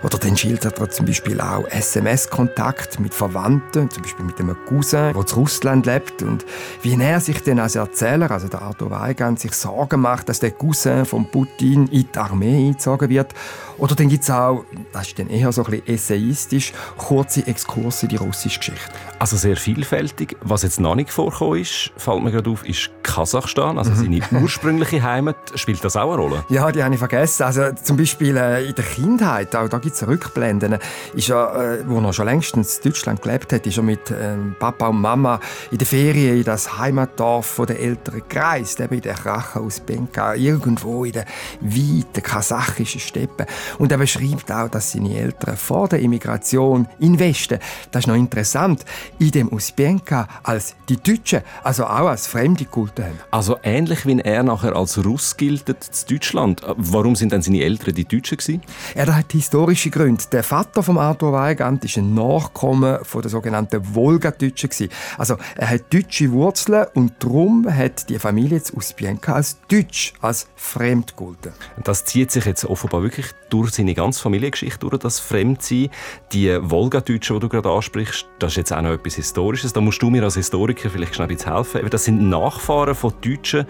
Oder 0.03 0.19
dann 0.19 0.37
schildert 0.37 0.79
er 0.79 0.91
zum 0.91 1.07
Beispiel 1.07 1.41
auch 1.41 1.67
SMS-Kontakt 1.69 3.01
mit 3.01 3.15
Verwandten, 3.15 3.91
zum 3.91 4.03
Beispiel 4.03 4.25
mit 4.25 4.39
einem 4.39 4.57
Cousin, 4.67 5.13
der 5.13 5.17
in 5.17 5.35
Russland 5.35 5.87
lebt. 5.87 6.23
Und 6.23 6.45
wie 6.83 7.01
er 7.01 7.21
sich 7.21 7.43
dann 7.43 7.59
als 7.59 7.75
Erzähler, 7.75 8.31
also 8.31 8.49
der 8.49 8.63
Arthur 8.63 8.91
Weigand, 8.91 9.41
sich 9.41 9.53
Sorgen 9.53 10.01
macht, 10.01 10.29
dass 10.29 10.39
der 10.39 10.53
Cousin 10.53 11.05
von 11.07 11.29
Putin 11.31 11.87
in 11.89 12.07
die 12.13 12.19
Armee 12.19 12.67
eingezogen 12.69 13.09
wird. 13.09 13.35
Oder 13.79 13.95
dann 13.95 14.09
gibt 14.09 14.23
es 14.23 14.31
auch, 14.31 14.65
das 14.93 15.09
ist 15.09 15.19
dann 15.19 15.29
eher 15.29 15.53
so 15.53 15.65
ein 15.65 15.71
bisschen 15.71 15.89
essayistisch, 15.89 16.73
kurze 16.97 17.47
Exkurse 17.47 18.07
in 18.07 18.11
die 18.11 18.17
russische 18.17 18.59
Geschichte. 18.59 18.93
Also 19.19 19.37
sehr 19.37 19.57
vielfältig. 19.57 20.37
Was 20.41 20.63
jetzt 20.63 20.81
noch 20.81 20.95
nicht 20.95 21.11
vorkommen 21.11 21.61
ist, 21.61 21.91
fällt 21.97 22.23
mir 22.23 22.31
gerade 22.31 22.49
auf, 22.49 22.67
ist 22.67 22.91
Kasachstan, 23.03 23.79
also 23.79 23.95
seine 23.95 24.21
ursprüngliche 24.47 25.03
Heimat. 25.03 25.37
Spielt 25.57 25.83
das 25.83 25.97
auch 25.97 26.13
eine 26.13 26.23
Rolle? 26.23 26.45
Ja, 26.49 26.71
die 26.71 26.81
habe 26.81 26.95
ich 26.95 27.01
vergessen. 27.01 27.43
Also 27.43 27.73
zum 27.83 27.97
Beispiel 27.97 28.37
äh, 28.37 28.65
in 28.65 28.77
der 28.77 28.85
Kindheit, 28.85 29.57
auch 29.57 29.69
da 29.69 29.79
gibt 29.79 29.97
es 29.97 30.07
Rückblenden, 30.07 30.79
ist 31.15 31.31
er, 31.31 31.81
äh, 31.81 31.85
wo 31.85 31.99
er 31.99 32.13
schon 32.13 32.27
längstens 32.27 32.77
in 32.77 32.85
Deutschland 32.85 33.21
gelebt 33.21 33.53
hat, 33.53 33.67
ist 33.67 33.77
er 33.77 33.83
mit 33.83 34.09
äh, 34.13 34.37
Papa 34.61 34.87
und 34.87 35.01
Mama 35.01 35.41
in 35.73 35.79
der 35.79 35.87
Ferien 35.87 36.37
in 36.37 36.45
das 36.45 36.79
Heimatdorf 36.79 37.61
der 37.67 37.81
Eltern 37.81 38.23
gereist, 38.29 38.79
eben 38.79 38.95
in 38.95 39.01
der 39.01 39.15
Krache 39.15 39.59
aus 39.59 39.81
Benka, 39.81 40.35
irgendwo 40.35 41.05
in 41.05 41.13
den 41.13 41.25
weiten 41.61 42.23
kasachischen 42.23 43.01
Steppen. 43.01 43.47
Und 43.79 43.91
er 43.91 43.99
beschreibt 43.99 44.53
auch, 44.53 44.69
dass 44.69 44.93
seine 44.93 45.19
Eltern 45.19 45.57
vor 45.57 45.89
der 45.89 45.99
Immigration 45.99 46.87
in 47.01 47.19
Westen, 47.19 47.59
das 47.91 48.05
ist 48.05 48.07
noch 48.07 48.15
interessant, 48.15 48.85
in 49.19 49.33
dem 49.33 49.53
Usbenka 49.53 50.29
als 50.45 50.77
die 50.89 51.03
Deutschen, 51.03 51.41
also 51.65 51.85
auch 51.85 52.07
als 52.07 52.29
fremde 52.29 52.65
Kulte 52.65 53.07
haben. 53.07 53.19
Also 53.33 53.57
ähnlich 53.65 54.07
wie 54.07 54.13
er 54.37 54.43
nachher 54.43 54.77
als 54.77 55.03
Russ 55.05 55.37
gilt 55.37 55.69
in 55.69 55.77
Deutschland. 56.09 56.61
Warum 56.77 57.17
sind 57.17 57.33
dann 57.33 57.43
seine 57.43 57.63
Eltern 57.63 57.95
die 57.95 58.05
Deutschen 58.05 58.37
gewesen? 58.37 58.63
Er 58.95 59.15
hat 59.15 59.33
historische 59.33 59.91
Gründe. 59.91 60.23
Der 60.31 60.43
Vater 60.43 60.83
von 60.83 60.99
Arthur 60.99 61.33
Weigand 61.33 61.85
ist 61.85 61.97
ein 61.97 62.15
Nachkommen 62.15 62.99
von 63.03 63.23
der 63.23 63.31
sogenannten 63.31 63.95
Wolgadeutschen 63.95 64.71
Also 65.17 65.37
er 65.57 65.71
hat 65.71 65.93
deutsche 65.93 66.31
Wurzeln 66.33 66.87
und 66.95 67.15
darum 67.21 67.67
hat 67.69 68.09
die 68.11 68.19
Familie 68.19 68.61
aus 68.61 68.73
Usbenka 68.73 69.35
als 69.35 69.59
Deutsch, 69.69 70.13
als 70.21 70.49
fremd 70.55 71.17
gegolten. 71.17 71.53
Das 71.83 72.05
zieht 72.05 72.31
sich 72.31 72.45
jetzt 72.45 72.65
offenbar 72.67 73.03
wirklich 73.03 73.27
durch 73.49 73.71
seine 73.71 73.95
ganze 73.95 74.21
Familiengeschichte 74.21 74.81
durch, 74.81 74.99
das 74.99 75.19
Fremdsein. 75.19 75.89
Die 76.33 76.59
Wolgadeutschen, 76.61 77.37
die 77.37 77.41
du 77.41 77.49
gerade 77.49 77.71
ansprichst, 77.71 78.27
das 78.39 78.53
ist 78.53 78.57
jetzt 78.57 78.73
auch 78.73 78.83
noch 78.83 78.91
etwas 78.91 79.15
Historisches. 79.15 79.73
Da 79.73 79.81
musst 79.81 80.03
du 80.03 80.11
mir 80.11 80.23
als 80.23 80.35
Historiker 80.35 80.91
vielleicht 80.91 81.15
schnell 81.15 81.29
ein 81.29 81.37
bisschen 81.37 81.55
helfen. 81.55 81.89
Das 81.89 82.05
sind 82.05 82.29
Nachfahren 82.29 82.95
von 82.95 83.15
Deutschen, 83.23 83.67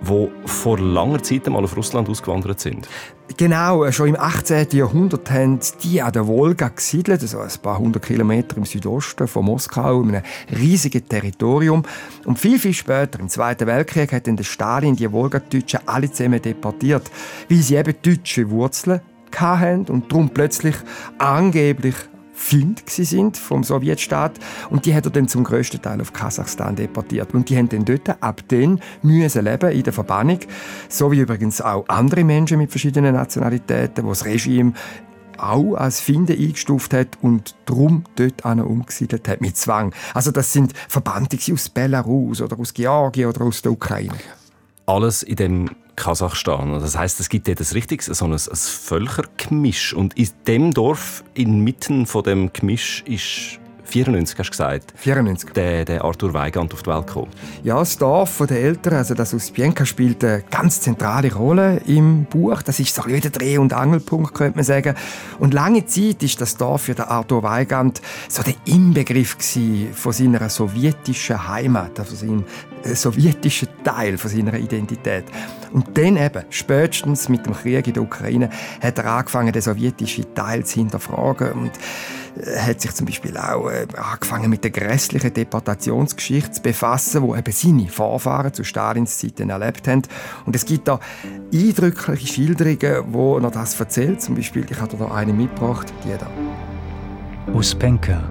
die 0.00 0.28
vor 0.46 0.78
langer 0.78 1.22
Zeit 1.22 1.46
einmal 1.46 1.64
auf 1.64 1.76
Russland 1.76 2.08
ausgewandert 2.08 2.60
sind. 2.60 2.88
Genau, 3.36 3.90
schon 3.92 4.08
im 4.08 4.16
18. 4.16 4.68
Jahrhundert 4.72 5.30
haben 5.30 5.60
die 5.82 6.00
an 6.00 6.12
der 6.12 6.26
Wolga 6.26 6.68
gesiedelt, 6.68 7.20
also 7.20 7.40
ein 7.40 7.50
paar 7.62 7.78
hundert 7.78 8.06
Kilometer 8.06 8.56
im 8.56 8.64
Südosten 8.64 9.28
von 9.28 9.44
Moskau, 9.44 10.02
in 10.02 10.14
einem 10.14 10.22
riesigen 10.50 11.06
Territorium. 11.06 11.82
Und 12.24 12.38
viel, 12.38 12.58
viel 12.58 12.72
später, 12.72 13.20
im 13.20 13.28
Zweiten 13.28 13.66
Weltkrieg, 13.66 14.12
hat 14.12 14.26
dann 14.26 14.36
der 14.36 14.44
Stalin 14.44 14.96
die 14.96 15.10
Wolga-Deutschen 15.12 15.80
alle 15.86 16.10
zusammen 16.10 16.40
deportiert, 16.40 17.10
weil 17.48 17.58
sie 17.58 17.76
eben 17.76 17.94
deutsche 18.02 18.48
Wurzeln 18.50 19.00
hatten 19.36 19.84
und 19.86 20.10
darum 20.10 20.30
plötzlich 20.30 20.74
angeblich 21.18 21.94
Find 22.38 22.88
sind 22.88 23.36
vom 23.36 23.64
Sowjetstaat 23.64 24.38
und 24.70 24.86
die 24.86 24.94
hat 24.94 25.04
er 25.04 25.10
dann 25.10 25.26
zum 25.26 25.42
größten 25.42 25.82
Teil 25.82 26.00
auf 26.00 26.12
Kasachstan 26.12 26.76
deportiert 26.76 27.34
und 27.34 27.50
die 27.50 27.58
haben 27.58 27.68
dann 27.68 27.84
dort 27.84 28.22
ab 28.22 28.42
dann 28.48 28.80
müssen 29.02 29.44
leben 29.44 29.72
in 29.72 29.82
der 29.82 29.92
Verbannung, 29.92 30.38
so 30.88 31.10
wie 31.10 31.18
übrigens 31.18 31.60
auch 31.60 31.84
andere 31.88 32.22
Menschen 32.24 32.58
mit 32.58 32.70
verschiedenen 32.70 33.14
Nationalitäten, 33.14 34.04
wo 34.04 34.10
das 34.10 34.24
Regime 34.24 34.72
auch 35.36 35.74
als 35.74 36.00
Finde 36.00 36.32
eingestuft 36.32 36.94
hat 36.94 37.18
und 37.20 37.56
drum 37.66 38.04
dort 38.14 38.44
umgesiedelt 38.44 39.28
hat 39.28 39.40
mit 39.40 39.56
Zwang. 39.56 39.92
Also 40.14 40.30
das 40.30 40.52
sind 40.52 40.72
Verbannte 40.88 41.38
aus 41.52 41.68
Belarus 41.68 42.40
oder 42.40 42.58
aus 42.58 42.72
Georgien 42.72 43.28
oder 43.28 43.42
aus 43.42 43.62
der 43.62 43.72
Ukraine. 43.72 44.14
Alles 44.86 45.22
in 45.22 45.36
dem 45.36 45.70
Kasachstan. 45.98 46.80
Das 46.80 46.96
heißt, 46.96 47.20
es 47.20 47.28
gibt 47.28 47.48
dort 47.48 47.60
ein 47.60 47.66
richtiges 47.72 48.06
so 48.06 48.24
ein, 48.24 48.32
ein 48.32 48.38
Völkergemisch. 48.38 49.92
Und 49.92 50.16
in 50.16 50.28
dem 50.46 50.72
Dorf, 50.72 51.24
inmitten 51.34 52.06
von 52.06 52.22
dem 52.22 52.52
Gemisch, 52.52 53.02
ist 53.06 53.58
94 53.88 54.38
hast 54.38 54.46
du 54.46 54.50
gesagt. 54.50 54.92
94. 54.96 55.50
Der, 55.52 55.84
der 55.84 56.04
Arthur 56.04 56.34
Weigand 56.34 56.72
auf 56.74 56.82
die 56.82 56.90
Welt 56.90 57.06
gekommen. 57.06 57.30
Ja, 57.64 57.78
das 57.78 57.96
Dorf 57.96 58.42
der 58.48 58.60
Eltern, 58.60 58.94
also 58.94 59.14
das 59.14 59.32
Uspienka 59.34 59.86
spielt 59.86 60.22
eine 60.22 60.44
ganz 60.50 60.82
zentrale 60.82 61.32
Rolle 61.34 61.80
im 61.86 62.24
Buch. 62.26 62.62
Das 62.62 62.78
ist 62.80 62.94
so 62.94 63.02
ein 63.02 63.20
der 63.20 63.30
Dreh- 63.30 63.58
und 63.58 63.72
Angelpunkt, 63.72 64.34
könnte 64.34 64.56
man 64.56 64.64
sagen. 64.64 64.94
Und 65.38 65.54
lange 65.54 65.86
Zeit 65.86 66.22
ist 66.22 66.40
das 66.40 66.56
Dorf 66.56 66.82
für 66.82 66.94
den 66.94 67.06
Arthur 67.06 67.42
Weigand 67.42 68.00
so 68.28 68.42
der 68.42 68.54
Inbegriff 68.66 69.36
von 69.94 70.12
seiner 70.12 70.48
sowjetischen 70.48 71.48
Heimat, 71.48 71.98
also 71.98 72.14
seinem 72.14 72.44
äh, 72.84 72.94
sowjetischen 72.94 73.68
Teil 73.82 74.18
von 74.18 74.30
seiner 74.30 74.54
Identität. 74.54 75.24
Und 75.72 75.96
dann 75.96 76.16
eben, 76.16 76.44
spätestens 76.50 77.28
mit 77.28 77.46
dem 77.46 77.54
Krieg 77.54 77.86
in 77.86 77.94
der 77.94 78.02
Ukraine, 78.02 78.50
hat 78.80 78.98
er 78.98 79.06
angefangen, 79.06 79.52
den 79.52 79.62
sowjetischen 79.62 80.34
Teil 80.34 80.64
zu 80.64 80.80
hinterfragen 80.80 81.52
und 81.52 81.72
hat 82.58 82.80
sich 82.80 82.94
zum 82.94 83.06
Beispiel 83.06 83.36
auch 83.36 83.68
äh, 83.68 83.86
angefangen 83.96 84.50
mit 84.50 84.62
der 84.64 84.70
grässlichen 84.70 85.32
Deportationsgeschichte 85.32 86.52
zu 86.52 86.62
befassen, 86.62 87.22
wo 87.22 87.34
eben 87.34 87.52
seine 87.52 87.88
Vorfahren 87.88 88.52
zu 88.52 88.64
Stalins 88.64 89.18
Zeiten 89.18 89.50
erlebt 89.50 89.88
haben. 89.88 90.02
Und 90.46 90.54
es 90.54 90.64
gibt 90.64 90.88
da 90.88 91.00
eindrückliche 91.52 92.26
Schilderungen, 92.26 93.12
wo 93.12 93.38
er 93.38 93.50
das 93.50 93.78
erzählt. 93.78 94.22
Zum 94.22 94.36
Beispiel, 94.36 94.66
ich 94.68 94.80
habe 94.80 94.96
da 94.96 95.10
eine 95.10 95.32
mitgebracht, 95.32 95.92
die 96.04 96.16
da. 96.16 96.30
Uspenka, 97.52 98.22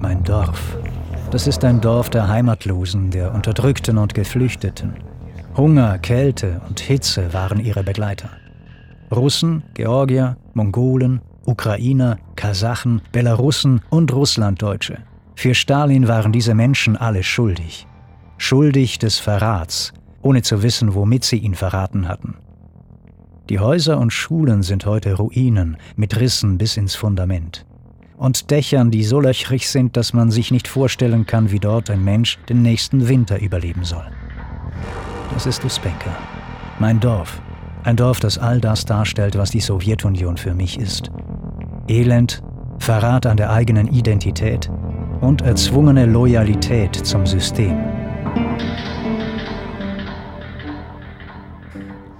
mein 0.00 0.22
Dorf. 0.24 0.76
Das 1.30 1.46
ist 1.46 1.64
ein 1.64 1.80
Dorf 1.80 2.10
der 2.10 2.28
Heimatlosen, 2.28 3.10
der 3.10 3.34
Unterdrückten 3.34 3.98
und 3.98 4.14
Geflüchteten. 4.14 5.13
Hunger, 5.56 5.98
Kälte 5.98 6.60
und 6.68 6.80
Hitze 6.80 7.32
waren 7.32 7.60
ihre 7.60 7.84
Begleiter. 7.84 8.28
Russen, 9.14 9.62
Georgier, 9.74 10.36
Mongolen, 10.52 11.20
Ukrainer, 11.46 12.18
Kasachen, 12.34 13.02
Belarussen 13.12 13.80
und 13.88 14.12
Russlanddeutsche. 14.12 14.98
Für 15.36 15.54
Stalin 15.54 16.08
waren 16.08 16.32
diese 16.32 16.56
Menschen 16.56 16.96
alle 16.96 17.22
schuldig. 17.22 17.86
Schuldig 18.36 18.98
des 18.98 19.20
Verrats, 19.20 19.92
ohne 20.22 20.42
zu 20.42 20.64
wissen, 20.64 20.94
womit 20.94 21.22
sie 21.22 21.38
ihn 21.38 21.54
verraten 21.54 22.08
hatten. 22.08 22.34
Die 23.48 23.60
Häuser 23.60 23.98
und 24.00 24.12
Schulen 24.12 24.64
sind 24.64 24.86
heute 24.86 25.14
Ruinen 25.14 25.76
mit 25.94 26.18
Rissen 26.18 26.58
bis 26.58 26.76
ins 26.76 26.96
Fundament. 26.96 27.64
Und 28.16 28.50
Dächern, 28.50 28.90
die 28.90 29.04
so 29.04 29.20
löchrig 29.20 29.68
sind, 29.68 29.96
dass 29.96 30.14
man 30.14 30.32
sich 30.32 30.50
nicht 30.50 30.66
vorstellen 30.66 31.26
kann, 31.26 31.52
wie 31.52 31.60
dort 31.60 31.90
ein 31.90 32.02
Mensch 32.02 32.38
den 32.48 32.62
nächsten 32.62 33.06
Winter 33.06 33.40
überleben 33.40 33.84
soll. 33.84 34.06
Das 35.32 35.46
ist 35.46 35.64
Uspenka, 35.64 36.16
mein 36.78 37.00
Dorf, 37.00 37.40
ein 37.82 37.96
Dorf, 37.96 38.20
das 38.20 38.38
all 38.38 38.60
das 38.60 38.84
darstellt, 38.84 39.36
was 39.36 39.50
die 39.50 39.60
Sowjetunion 39.60 40.36
für 40.36 40.54
mich 40.54 40.78
ist. 40.78 41.10
Elend, 41.88 42.42
Verrat 42.78 43.26
an 43.26 43.36
der 43.36 43.50
eigenen 43.50 43.88
Identität 43.88 44.70
und 45.20 45.42
erzwungene 45.42 46.06
Loyalität 46.06 46.94
zum 46.94 47.26
System. 47.26 47.78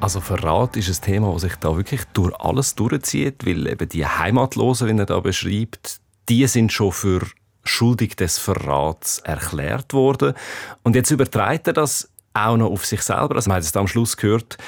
Also 0.00 0.20
Verrat 0.20 0.76
ist 0.76 0.88
ein 0.88 1.02
Thema, 1.02 1.32
das 1.32 1.42
sich 1.42 1.56
da 1.56 1.76
wirklich 1.76 2.02
durch 2.12 2.34
alles 2.38 2.74
durchzieht, 2.74 3.46
weil 3.46 3.66
eben 3.66 3.88
die 3.88 4.06
Heimatlosen, 4.06 4.88
wie 4.88 4.98
er 5.00 5.06
da 5.06 5.20
beschreibt, 5.20 6.00
die 6.28 6.46
sind 6.46 6.72
schon 6.72 6.92
für 6.92 7.22
schuldig 7.64 8.16
des 8.16 8.38
Verrats 8.38 9.18
erklärt 9.20 9.94
worden. 9.94 10.34
Und 10.82 10.94
jetzt 10.94 11.10
übertreibt 11.10 11.66
er 11.68 11.72
das 11.72 12.10
auch 12.34 12.56
noch 12.56 12.70
auf 12.70 12.84
sich 12.84 13.02
selber. 13.02 13.36
Also 13.36 13.48
man 13.48 13.56
hat 13.56 13.64
es 13.64 13.76
am 13.76 13.88
Schluss 13.88 14.16
gehört, 14.16 14.58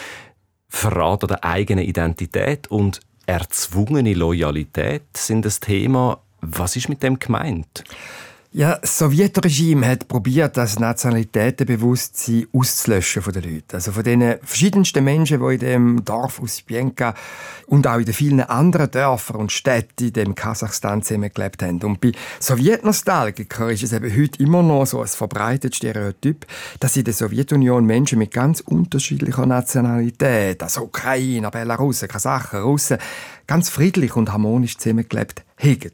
Verrat 0.69 1.23
an 1.23 1.29
der 1.29 1.45
eigenen 1.45 1.85
Identität 1.85 2.67
und 2.69 3.01
erzwungene 3.27 4.15
Loyalität 4.15 5.05
sind 5.17 5.45
das 5.45 5.61
Thema. 5.61 6.21
Was 6.41 6.77
ist 6.77 6.89
mit 6.89 7.03
dem 7.03 7.19
gemeint? 7.19 7.85
Ja, 8.59 8.79
das 8.79 8.97
Sowjetregime 8.97 9.87
hat 9.87 10.09
probiert, 10.09 10.57
das 10.57 10.79
Nationalitätenbewusstsein 10.79 12.47
auszulöschen 12.55 13.21
von 13.21 13.35
den 13.35 13.43
Leuten. 13.43 13.75
Also 13.75 13.93
von 13.93 14.03
den 14.03 14.37
verschiedensten 14.43 15.05
Menschen, 15.05 15.47
die 15.47 15.55
in 15.57 15.61
dem 15.61 16.05
Dorf 16.07 16.41
Uspienka 16.41 17.13
und 17.67 17.87
auch 17.87 17.99
in 17.99 18.07
den 18.07 18.15
vielen 18.15 18.41
anderen 18.41 18.91
Dörfern 18.91 19.37
und 19.37 19.53
Städten 19.53 20.07
in 20.07 20.13
dem 20.15 20.35
Kasachstan 20.35 21.03
zusammengelebt 21.03 21.63
haben. 21.63 21.83
Und 21.83 22.01
bei 22.01 22.13
Sowjetnostalgikern 22.41 23.69
ist 23.69 23.83
es 23.83 23.93
eben 23.93 24.11
heute 24.11 24.43
immer 24.43 24.63
noch 24.63 24.87
so 24.87 25.03
ein 25.03 25.07
verbreitetes 25.07 25.77
Stereotyp, 25.77 26.47
dass 26.81 26.97
in 26.97 27.05
der 27.05 27.13
Sowjetunion 27.13 27.85
Menschen 27.85 28.19
mit 28.19 28.31
ganz 28.31 28.61
unterschiedlicher 28.61 29.45
Nationalität, 29.45 30.63
also 30.63 30.85
Ukrainer, 30.85 31.51
Belarusen, 31.51 32.09
Kasachen, 32.09 32.63
Russen, 32.63 32.97
ganz 33.47 33.69
friedlich 33.69 34.17
und 34.17 34.33
harmonisch 34.33 34.79
zusammengelebt 34.79 35.45
haben. 35.59 35.93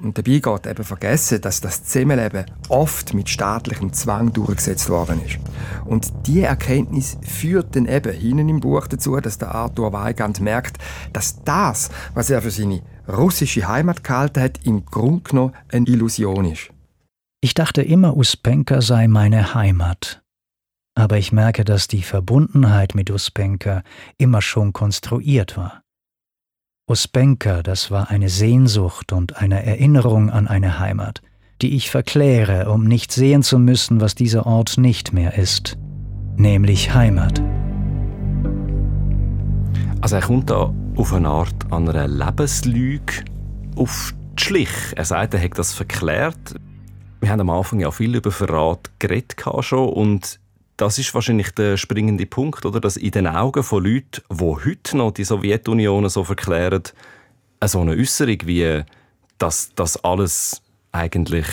Und 0.00 0.18
dabei 0.18 0.38
geht 0.38 0.66
eben 0.66 0.84
vergessen, 0.84 1.40
dass 1.40 1.60
das 1.60 1.84
Zusammenleben 1.84 2.46
oft 2.68 3.14
mit 3.14 3.28
staatlichem 3.28 3.92
Zwang 3.92 4.32
durchgesetzt 4.32 4.88
worden 4.88 5.22
ist. 5.24 5.38
Und 5.84 6.12
diese 6.26 6.46
Erkenntnis 6.46 7.16
führt 7.22 7.76
dann 7.76 7.86
eben 7.86 8.12
hinten 8.12 8.48
im 8.48 8.60
Buch 8.60 8.86
dazu, 8.86 9.16
dass 9.20 9.38
der 9.38 9.54
Arthur 9.54 9.92
Weigand 9.92 10.40
merkt, 10.40 10.78
dass 11.12 11.42
das, 11.44 11.90
was 12.14 12.30
er 12.30 12.42
für 12.42 12.50
seine 12.50 12.82
russische 13.08 13.68
Heimat 13.68 14.02
gehalten 14.02 14.42
hat, 14.42 14.66
im 14.66 14.84
Grunde 14.84 15.22
genommen 15.22 15.54
eine 15.70 15.86
Illusion 15.86 16.46
ist. 16.46 16.70
Ich 17.40 17.54
dachte 17.54 17.82
immer, 17.82 18.16
Uspenka 18.16 18.80
sei 18.80 19.06
meine 19.06 19.54
Heimat. 19.54 20.22
Aber 20.96 21.18
ich 21.18 21.32
merke, 21.32 21.64
dass 21.64 21.88
die 21.88 22.02
Verbundenheit 22.02 22.94
mit 22.94 23.10
Uspenka 23.10 23.82
immer 24.16 24.40
schon 24.40 24.72
konstruiert 24.72 25.56
war. 25.56 25.83
Ospenka, 26.86 27.62
das 27.62 27.90
war 27.90 28.10
eine 28.10 28.28
Sehnsucht 28.28 29.12
und 29.12 29.38
eine 29.38 29.64
Erinnerung 29.64 30.28
an 30.28 30.46
eine 30.46 30.78
Heimat, 30.78 31.22
die 31.62 31.76
ich 31.76 31.90
verkläre, 31.90 32.70
um 32.70 32.84
nicht 32.84 33.10
sehen 33.10 33.42
zu 33.42 33.58
müssen, 33.58 34.02
was 34.02 34.14
dieser 34.14 34.44
Ort 34.44 34.76
nicht 34.76 35.14
mehr 35.14 35.38
ist, 35.38 35.78
nämlich 36.36 36.92
Heimat. 36.92 37.42
Also 40.02 40.16
er 40.16 40.22
kommt 40.22 40.50
da 40.50 40.74
auf 40.96 41.14
eine 41.14 41.30
Art 41.30 41.54
an 41.70 41.88
einer 41.88 42.06
Lebenslüge 42.06 43.24
auf 43.76 44.12
die 44.38 44.42
Schlich. 44.42 44.68
Er 44.94 45.06
sagt, 45.06 45.32
er 45.32 45.42
hat 45.42 45.58
das 45.58 45.72
verklärt. 45.72 46.54
Wir 47.22 47.30
haben 47.30 47.40
am 47.40 47.48
Anfang 47.48 47.80
ja 47.80 47.90
viel 47.92 48.14
über 48.14 48.30
Verrat 48.30 48.90
geredet 48.98 49.36
schon 49.60 49.88
und 49.88 50.38
das 50.76 50.98
ist 50.98 51.14
wahrscheinlich 51.14 51.50
der 51.50 51.76
springende 51.76 52.26
Punkt, 52.26 52.66
oder? 52.66 52.80
Dass 52.80 52.96
in 52.96 53.10
den 53.10 53.26
Augen 53.26 53.62
von 53.62 53.84
Leuten, 53.84 54.22
die 54.30 54.44
heute 54.44 54.96
noch 54.96 55.12
die 55.12 55.24
Sowjetunion 55.24 56.08
so 56.08 56.24
verklären, 56.24 56.82
so 57.64 57.80
eine 57.80 57.92
Äußerung 57.92 58.38
wie, 58.44 58.82
dass 59.38 59.70
das 59.74 60.02
alles 60.04 60.62
eigentlich 60.92 61.46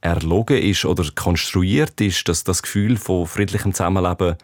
erlogen 0.00 0.58
ist 0.58 0.84
oder 0.84 1.04
konstruiert 1.14 2.00
ist, 2.00 2.28
dass 2.28 2.44
das 2.44 2.62
Gefühl 2.62 2.96
von 2.96 3.26
friedlichem 3.26 3.74
Zusammenleben 3.74 4.36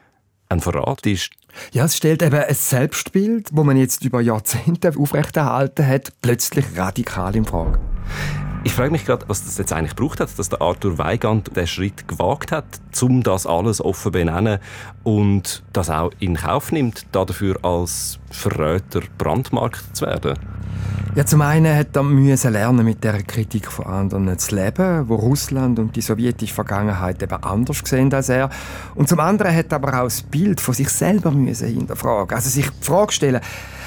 ein 0.49 0.61
Verrat 0.61 1.07
ist. 1.07 1.31
Ja, 1.73 1.85
es 1.85 1.97
stellt 1.97 2.23
eben 2.23 2.35
ein 2.35 2.55
Selbstbild, 2.55 3.51
das 3.53 3.65
man 3.65 3.77
jetzt 3.77 4.05
über 4.05 4.21
Jahrzehnte 4.21 4.93
aufrechterhalten 4.97 5.87
hat, 5.87 6.13
plötzlich 6.21 6.65
radikal 6.77 7.35
in 7.37 7.45
Frage. 7.45 7.79
Ich 8.67 8.73
frage 8.73 8.91
mich 8.91 9.05
gerade, 9.05 9.29
was 9.29 9.45
das 9.45 9.59
jetzt 9.59 9.75
eigentlich 9.75 9.95
braucht 9.95 10.21
hat, 10.21 10.39
dass 10.39 10.49
der 10.49 10.63
Arthur 10.63 10.97
Weigand 10.97 11.55
den 11.55 11.67
Schritt 11.67 12.09
gewagt 12.09 12.51
hat, 12.51 12.65
um 13.03 13.23
das 13.23 13.47
alles 13.47 13.85
offen 13.85 14.13
benennen 14.13 14.59
und 15.03 15.63
das 15.75 15.91
auch 15.91 16.11
in 16.19 16.37
Kauf 16.37 16.73
nimmt, 16.73 17.05
dafür 17.13 17.63
als 17.63 18.19
Verräter 18.31 19.03
brandmarkt 19.19 19.95
zu 19.95 20.07
werden. 20.07 20.39
Ja, 21.15 21.27
zum 21.27 21.43
einen 21.43 21.77
hat 21.77 21.95
er 21.95 22.03
müssen 22.03 22.53
lernen, 22.53 22.87
mit 22.87 23.05
der 23.05 23.23
Kritik 23.23 23.71
von 23.71 23.85
anderen 23.85 24.39
zu 24.39 24.55
leben, 24.57 25.09
wo 25.09 25.17
Russland 25.17 25.79
und 25.79 25.95
die 25.95 26.01
sowjetische 26.01 26.55
Vergangenheit 26.55 27.23
eben 27.23 27.41
anders 27.45 27.83
sehen 27.85 28.13
als 28.15 28.31
er. 28.31 28.49
Und 28.95 29.11
zum 29.11 29.21
anderen 29.21 29.55
hat 29.55 29.71
er 29.73 29.77
aber 29.77 30.01
auch 30.01 30.05
das 30.05 30.23
Bild 30.23 30.61
von 30.61 30.75
sich 30.75 30.89
selber 30.89 31.31
müssen 31.31 31.69
hinterfragen, 31.69 32.35
also 32.35 32.49
sich 32.49 32.69
die 32.69 32.85
Frage 32.85 33.13
stellen, 33.13 33.41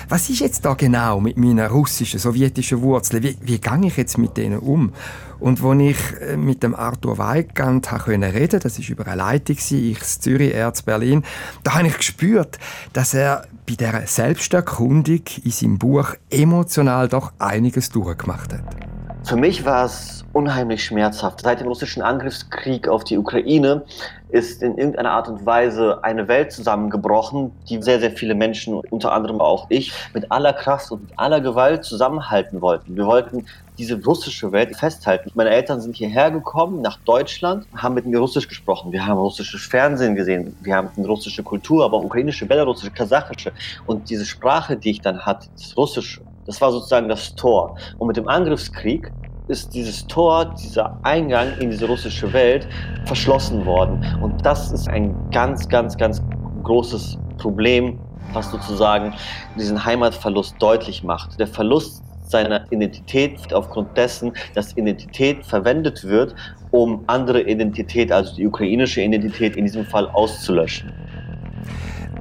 was 0.09 0.29
ist 0.29 0.39
jetzt 0.39 0.63
da 0.65 0.73
genau 0.73 1.19
mit 1.19 1.37
meinen 1.37 1.67
russischen, 1.67 2.19
sowjetischen 2.19 2.81
Wurzeln? 2.81 3.23
Wie, 3.23 3.37
wie 3.41 3.59
gehe 3.59 3.85
ich 3.85 3.97
jetzt 3.97 4.17
mit 4.17 4.37
denen 4.37 4.59
um? 4.59 4.93
Und 5.39 5.63
als 5.63 5.79
ich 5.79 5.97
äh, 6.21 6.37
mit 6.37 6.63
dem 6.63 6.75
Arthur 6.75 7.17
Weigand 7.17 7.91
reden 7.91 8.31
konnte, 8.31 8.59
das 8.59 8.79
war 8.79 8.89
über 8.89 9.07
eine 9.07 9.15
Leitung, 9.17 9.57
ich 9.57 10.03
Zürich, 10.03 10.53
er 10.53 10.73
in 10.73 10.85
Berlin, 10.85 11.23
da 11.63 11.75
habe 11.75 11.87
ich 11.87 11.97
gespürt, 11.97 12.57
dass 12.93 13.13
er 13.13 13.47
bei 13.67 13.75
dieser 13.75 14.07
Selbsterkundung 14.07 15.21
in 15.43 15.51
seinem 15.51 15.77
Buch 15.77 16.15
emotional 16.29 17.07
doch 17.07 17.33
einiges 17.39 17.89
durchgemacht 17.89 18.53
hat. 18.53 18.96
Für 19.27 19.35
mich 19.35 19.65
war 19.65 19.83
es 19.83 20.23
unheimlich 20.31 20.85
schmerzhaft. 20.85 21.41
Seit 21.41 21.59
dem 21.59 21.67
russischen 21.67 22.01
Angriffskrieg 22.01 22.87
auf 22.87 23.03
die 23.03 23.17
Ukraine 23.17 23.83
ist 24.29 24.63
in 24.63 24.77
irgendeiner 24.77 25.11
Art 25.11 25.27
und 25.27 25.45
Weise 25.45 26.01
eine 26.01 26.29
Welt 26.29 26.53
zusammengebrochen, 26.53 27.51
die 27.67 27.81
sehr, 27.81 27.99
sehr 27.99 28.11
viele 28.11 28.35
Menschen, 28.35 28.75
unter 28.89 29.11
anderem 29.11 29.41
auch 29.41 29.65
ich, 29.67 29.91
mit 30.13 30.31
aller 30.31 30.53
Kraft 30.53 30.91
und 30.91 31.09
mit 31.09 31.19
aller 31.19 31.41
Gewalt 31.41 31.83
zusammenhalten 31.83 32.61
wollten. 32.61 32.95
Wir 32.95 33.05
wollten 33.05 33.45
diese 33.77 34.01
russische 34.01 34.53
Welt 34.53 34.73
festhalten. 34.77 35.29
Meine 35.35 35.49
Eltern 35.49 35.81
sind 35.81 35.97
hierher 35.97 36.31
gekommen, 36.31 36.81
nach 36.81 36.97
Deutschland, 37.03 37.67
haben 37.75 37.95
mit 37.95 38.05
mir 38.05 38.19
Russisch 38.19 38.47
gesprochen. 38.47 38.93
Wir 38.93 39.05
haben 39.05 39.17
russisches 39.17 39.65
Fernsehen 39.65 40.15
gesehen, 40.15 40.55
wir 40.61 40.73
haben 40.73 40.89
russische 41.03 41.43
Kultur, 41.43 41.83
aber 41.83 41.97
auch 41.97 42.05
ukrainische, 42.05 42.45
belarussische, 42.45 42.91
kasachische. 42.91 43.51
Und 43.87 44.09
diese 44.09 44.25
Sprache, 44.25 44.77
die 44.77 44.91
ich 44.91 45.01
dann 45.01 45.25
hatte, 45.25 45.49
das 45.57 45.75
Russische, 45.75 46.21
das 46.47 46.59
war 46.61 46.71
sozusagen 46.71 47.07
das 47.09 47.35
Tor. 47.35 47.75
Und 47.99 48.07
mit 48.07 48.17
dem 48.17 48.27
Angriffskrieg 48.27 49.11
ist 49.47 49.73
dieses 49.73 50.07
Tor, 50.07 50.53
dieser 50.55 50.97
Eingang 51.03 51.57
in 51.59 51.69
diese 51.69 51.85
russische 51.85 52.31
Welt 52.33 52.67
verschlossen 53.05 53.65
worden. 53.65 54.03
Und 54.21 54.45
das 54.45 54.71
ist 54.71 54.89
ein 54.89 55.15
ganz, 55.31 55.69
ganz, 55.69 55.95
ganz 55.97 56.21
großes 56.63 57.17
Problem, 57.37 57.99
was 58.33 58.51
sozusagen 58.51 59.13
diesen 59.57 59.83
Heimatverlust 59.83 60.55
deutlich 60.59 61.03
macht. 61.03 61.39
Der 61.39 61.47
Verlust 61.47 62.03
seiner 62.27 62.69
Identität 62.71 63.53
aufgrund 63.53 63.95
dessen, 63.95 64.33
dass 64.53 64.75
Identität 64.75 65.45
verwendet 65.45 66.03
wird, 66.03 66.35
um 66.71 67.03
andere 67.07 67.41
Identität, 67.41 68.11
also 68.11 68.35
die 68.35 68.45
ukrainische 68.45 69.01
Identität 69.01 69.55
in 69.55 69.63
diesem 69.63 69.85
Fall 69.85 70.09
auszulöschen. 70.09 70.91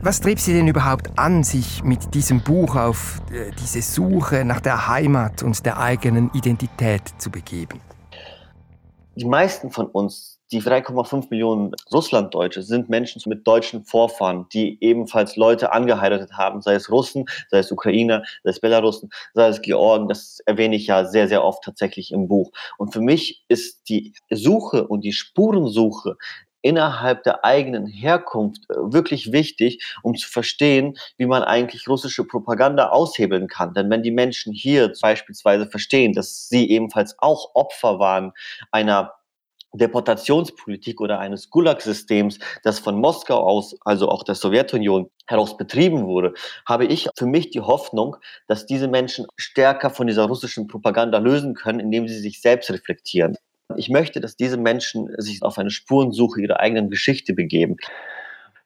Was 0.06 0.20
trieb 0.20 0.38
Sie 0.38 0.52
denn 0.52 0.68
überhaupt 0.68 1.18
an, 1.18 1.42
sich 1.42 1.82
mit 1.82 2.14
diesem 2.14 2.40
Buch 2.40 2.76
auf 2.76 3.20
äh, 3.32 3.50
diese 3.60 3.82
Suche 3.82 4.44
nach 4.44 4.60
der 4.60 4.86
Heimat 4.86 5.42
und 5.42 5.66
der 5.66 5.80
eigenen 5.80 6.30
Identität 6.32 7.02
zu 7.18 7.28
begeben? 7.28 7.80
Die 9.16 9.24
meisten 9.24 9.72
von 9.72 9.86
uns, 9.86 10.38
die 10.52 10.62
3,5 10.62 11.26
Millionen 11.30 11.72
Russlanddeutsche, 11.92 12.62
sind 12.62 12.88
Menschen 12.88 13.20
mit 13.26 13.44
deutschen 13.48 13.82
Vorfahren, 13.82 14.46
die 14.52 14.78
ebenfalls 14.80 15.34
Leute 15.34 15.72
angeheiratet 15.72 16.34
haben, 16.34 16.62
sei 16.62 16.74
es 16.74 16.88
Russen, 16.88 17.24
sei 17.50 17.58
es 17.58 17.72
Ukrainer, 17.72 18.22
sei 18.44 18.50
es 18.50 18.60
Belarussen, 18.60 19.10
sei 19.34 19.48
es 19.48 19.60
Georgen. 19.60 20.06
Das 20.06 20.38
erwähne 20.46 20.76
ich 20.76 20.86
ja 20.86 21.04
sehr, 21.04 21.26
sehr 21.26 21.42
oft 21.42 21.64
tatsächlich 21.64 22.12
im 22.12 22.28
Buch. 22.28 22.52
Und 22.78 22.92
für 22.92 23.00
mich 23.00 23.44
ist 23.48 23.88
die 23.88 24.14
Suche 24.30 24.86
und 24.86 25.00
die 25.00 25.12
Spurensuche 25.12 26.16
innerhalb 26.66 27.22
der 27.22 27.44
eigenen 27.44 27.86
Herkunft 27.86 28.68
äh, 28.68 28.74
wirklich 28.76 29.30
wichtig, 29.30 29.84
um 30.02 30.16
zu 30.16 30.28
verstehen, 30.28 30.98
wie 31.16 31.26
man 31.26 31.44
eigentlich 31.44 31.88
russische 31.88 32.24
Propaganda 32.24 32.88
aushebeln 32.88 33.46
kann. 33.46 33.72
Denn 33.72 33.88
wenn 33.88 34.02
die 34.02 34.10
Menschen 34.10 34.52
hier 34.52 34.92
beispielsweise 35.00 35.66
verstehen, 35.66 36.12
dass 36.12 36.48
sie 36.48 36.68
ebenfalls 36.68 37.14
auch 37.18 37.54
Opfer 37.54 38.00
waren 38.00 38.32
einer 38.72 39.12
Deportationspolitik 39.72 41.00
oder 41.00 41.20
eines 41.20 41.50
Gulag-Systems, 41.50 42.40
das 42.64 42.80
von 42.80 42.98
Moskau 42.98 43.46
aus, 43.46 43.76
also 43.84 44.08
auch 44.08 44.24
der 44.24 44.34
Sowjetunion 44.34 45.10
heraus 45.26 45.56
betrieben 45.56 46.06
wurde, 46.06 46.34
habe 46.66 46.86
ich 46.86 47.08
für 47.16 47.26
mich 47.26 47.50
die 47.50 47.60
Hoffnung, 47.60 48.16
dass 48.48 48.66
diese 48.66 48.88
Menschen 48.88 49.26
stärker 49.36 49.90
von 49.90 50.06
dieser 50.06 50.24
russischen 50.24 50.66
Propaganda 50.66 51.18
lösen 51.18 51.54
können, 51.54 51.78
indem 51.78 52.08
sie 52.08 52.18
sich 52.18 52.40
selbst 52.40 52.70
reflektieren. 52.70 53.36
Ich 53.74 53.88
möchte, 53.88 54.20
dass 54.20 54.36
diese 54.36 54.56
Menschen 54.56 55.10
sich 55.18 55.42
auf 55.42 55.58
eine 55.58 55.70
Spurensuche 55.70 56.40
ihrer 56.40 56.60
eigenen 56.60 56.90
Geschichte 56.90 57.34
begeben. 57.34 57.76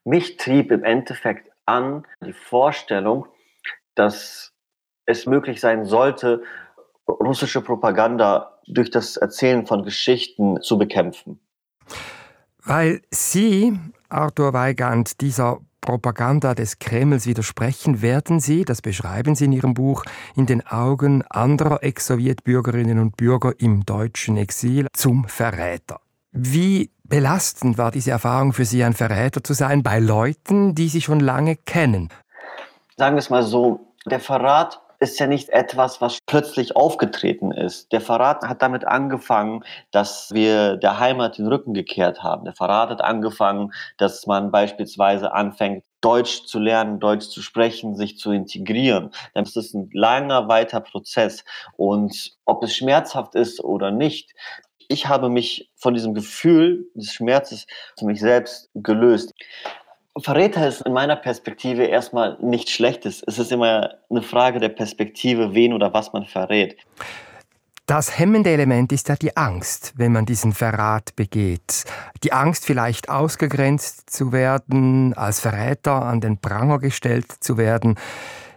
Mich 0.04 0.36
trieb 0.36 0.70
im 0.70 0.84
Endeffekt 0.84 1.50
an 1.64 2.06
die 2.24 2.32
Vorstellung, 2.32 3.26
dass 3.94 4.52
es 5.06 5.26
möglich 5.26 5.60
sein 5.60 5.84
sollte, 5.84 6.42
russische 7.08 7.60
Propaganda 7.60 8.60
durch 8.66 8.90
das 8.90 9.16
Erzählen 9.16 9.66
von 9.66 9.84
Geschichten 9.84 10.60
zu 10.62 10.78
bekämpfen. 10.78 11.40
Weil 12.62 13.02
Sie, 13.10 13.78
Arthur 14.08 14.52
Weigand, 14.52 15.20
dieser 15.20 15.60
Propaganda 15.80 16.54
des 16.54 16.78
Kremls 16.78 17.26
widersprechen, 17.26 18.02
werden 18.02 18.40
sie, 18.40 18.64
das 18.64 18.82
beschreiben 18.82 19.34
sie 19.34 19.46
in 19.46 19.52
ihrem 19.52 19.74
Buch, 19.74 20.04
in 20.36 20.46
den 20.46 20.66
Augen 20.66 21.22
anderer 21.28 21.82
Ex-Sowjetbürgerinnen 21.82 22.98
und 22.98 23.16
Bürger 23.16 23.54
im 23.58 23.84
deutschen 23.84 24.36
Exil 24.36 24.86
zum 24.92 25.26
Verräter. 25.26 26.00
Wie 26.32 26.90
belastend 27.04 27.76
war 27.76 27.90
diese 27.90 28.12
Erfahrung 28.12 28.52
für 28.52 28.64
Sie, 28.64 28.84
ein 28.84 28.94
Verräter 28.94 29.42
zu 29.42 29.52
sein 29.52 29.82
bei 29.82 29.98
Leuten, 29.98 30.74
die 30.74 30.88
Sie 30.88 31.00
schon 31.00 31.20
lange 31.20 31.56
kennen? 31.56 32.08
Sagen 32.96 33.16
wir 33.16 33.20
es 33.20 33.30
mal 33.30 33.42
so, 33.42 33.94
der 34.06 34.20
Verrat 34.20 34.80
ist 35.00 35.18
ja 35.18 35.26
nicht 35.26 35.48
etwas, 35.48 36.00
was 36.00 36.18
plötzlich 36.26 36.76
aufgetreten 36.76 37.52
ist. 37.52 37.90
Der 37.90 38.02
Verrat 38.02 38.42
hat 38.42 38.60
damit 38.60 38.86
angefangen, 38.86 39.64
dass 39.90 40.30
wir 40.32 40.76
der 40.76 41.00
Heimat 41.00 41.38
den 41.38 41.46
Rücken 41.46 41.72
gekehrt 41.72 42.22
haben. 42.22 42.44
Der 42.44 42.54
Verrat 42.54 42.90
hat 42.90 43.00
angefangen, 43.00 43.72
dass 43.96 44.26
man 44.26 44.50
beispielsweise 44.50 45.32
anfängt, 45.32 45.84
Deutsch 46.02 46.44
zu 46.44 46.58
lernen, 46.58 47.00
Deutsch 47.00 47.28
zu 47.28 47.42
sprechen, 47.42 47.96
sich 47.96 48.18
zu 48.18 48.30
integrieren. 48.30 49.10
Das 49.34 49.56
ist 49.56 49.74
ein 49.74 49.90
langer, 49.92 50.48
weiter 50.48 50.80
Prozess. 50.80 51.44
Und 51.76 52.36
ob 52.44 52.62
es 52.62 52.76
schmerzhaft 52.76 53.34
ist 53.34 53.62
oder 53.62 53.90
nicht, 53.90 54.32
ich 54.88 55.06
habe 55.06 55.28
mich 55.28 55.70
von 55.76 55.94
diesem 55.94 56.14
Gefühl 56.14 56.90
des 56.94 57.12
Schmerzes 57.12 57.66
zu 57.96 58.06
mich 58.06 58.20
selbst 58.20 58.70
gelöst. 58.74 59.32
Verräter 60.18 60.66
ist 60.66 60.82
in 60.82 60.92
meiner 60.92 61.16
Perspektive 61.16 61.84
erstmal 61.84 62.36
nichts 62.40 62.72
Schlechtes. 62.72 63.22
Es 63.26 63.38
ist 63.38 63.52
immer 63.52 63.94
eine 64.10 64.22
Frage 64.22 64.58
der 64.58 64.68
Perspektive, 64.70 65.54
wen 65.54 65.72
oder 65.72 65.92
was 65.92 66.12
man 66.12 66.26
verrät. 66.26 66.76
Das 67.86 68.18
hemmende 68.18 68.50
Element 68.50 68.92
ist 68.92 69.08
ja 69.08 69.16
die 69.16 69.36
Angst, 69.36 69.94
wenn 69.96 70.12
man 70.12 70.24
diesen 70.24 70.52
Verrat 70.52 71.16
begeht. 71.16 71.84
Die 72.22 72.32
Angst, 72.32 72.64
vielleicht 72.64 73.08
ausgegrenzt 73.08 74.10
zu 74.10 74.30
werden, 74.30 75.12
als 75.14 75.40
Verräter 75.40 76.02
an 76.04 76.20
den 76.20 76.38
Pranger 76.38 76.78
gestellt 76.78 77.26
zu 77.40 77.56
werden. 77.56 77.96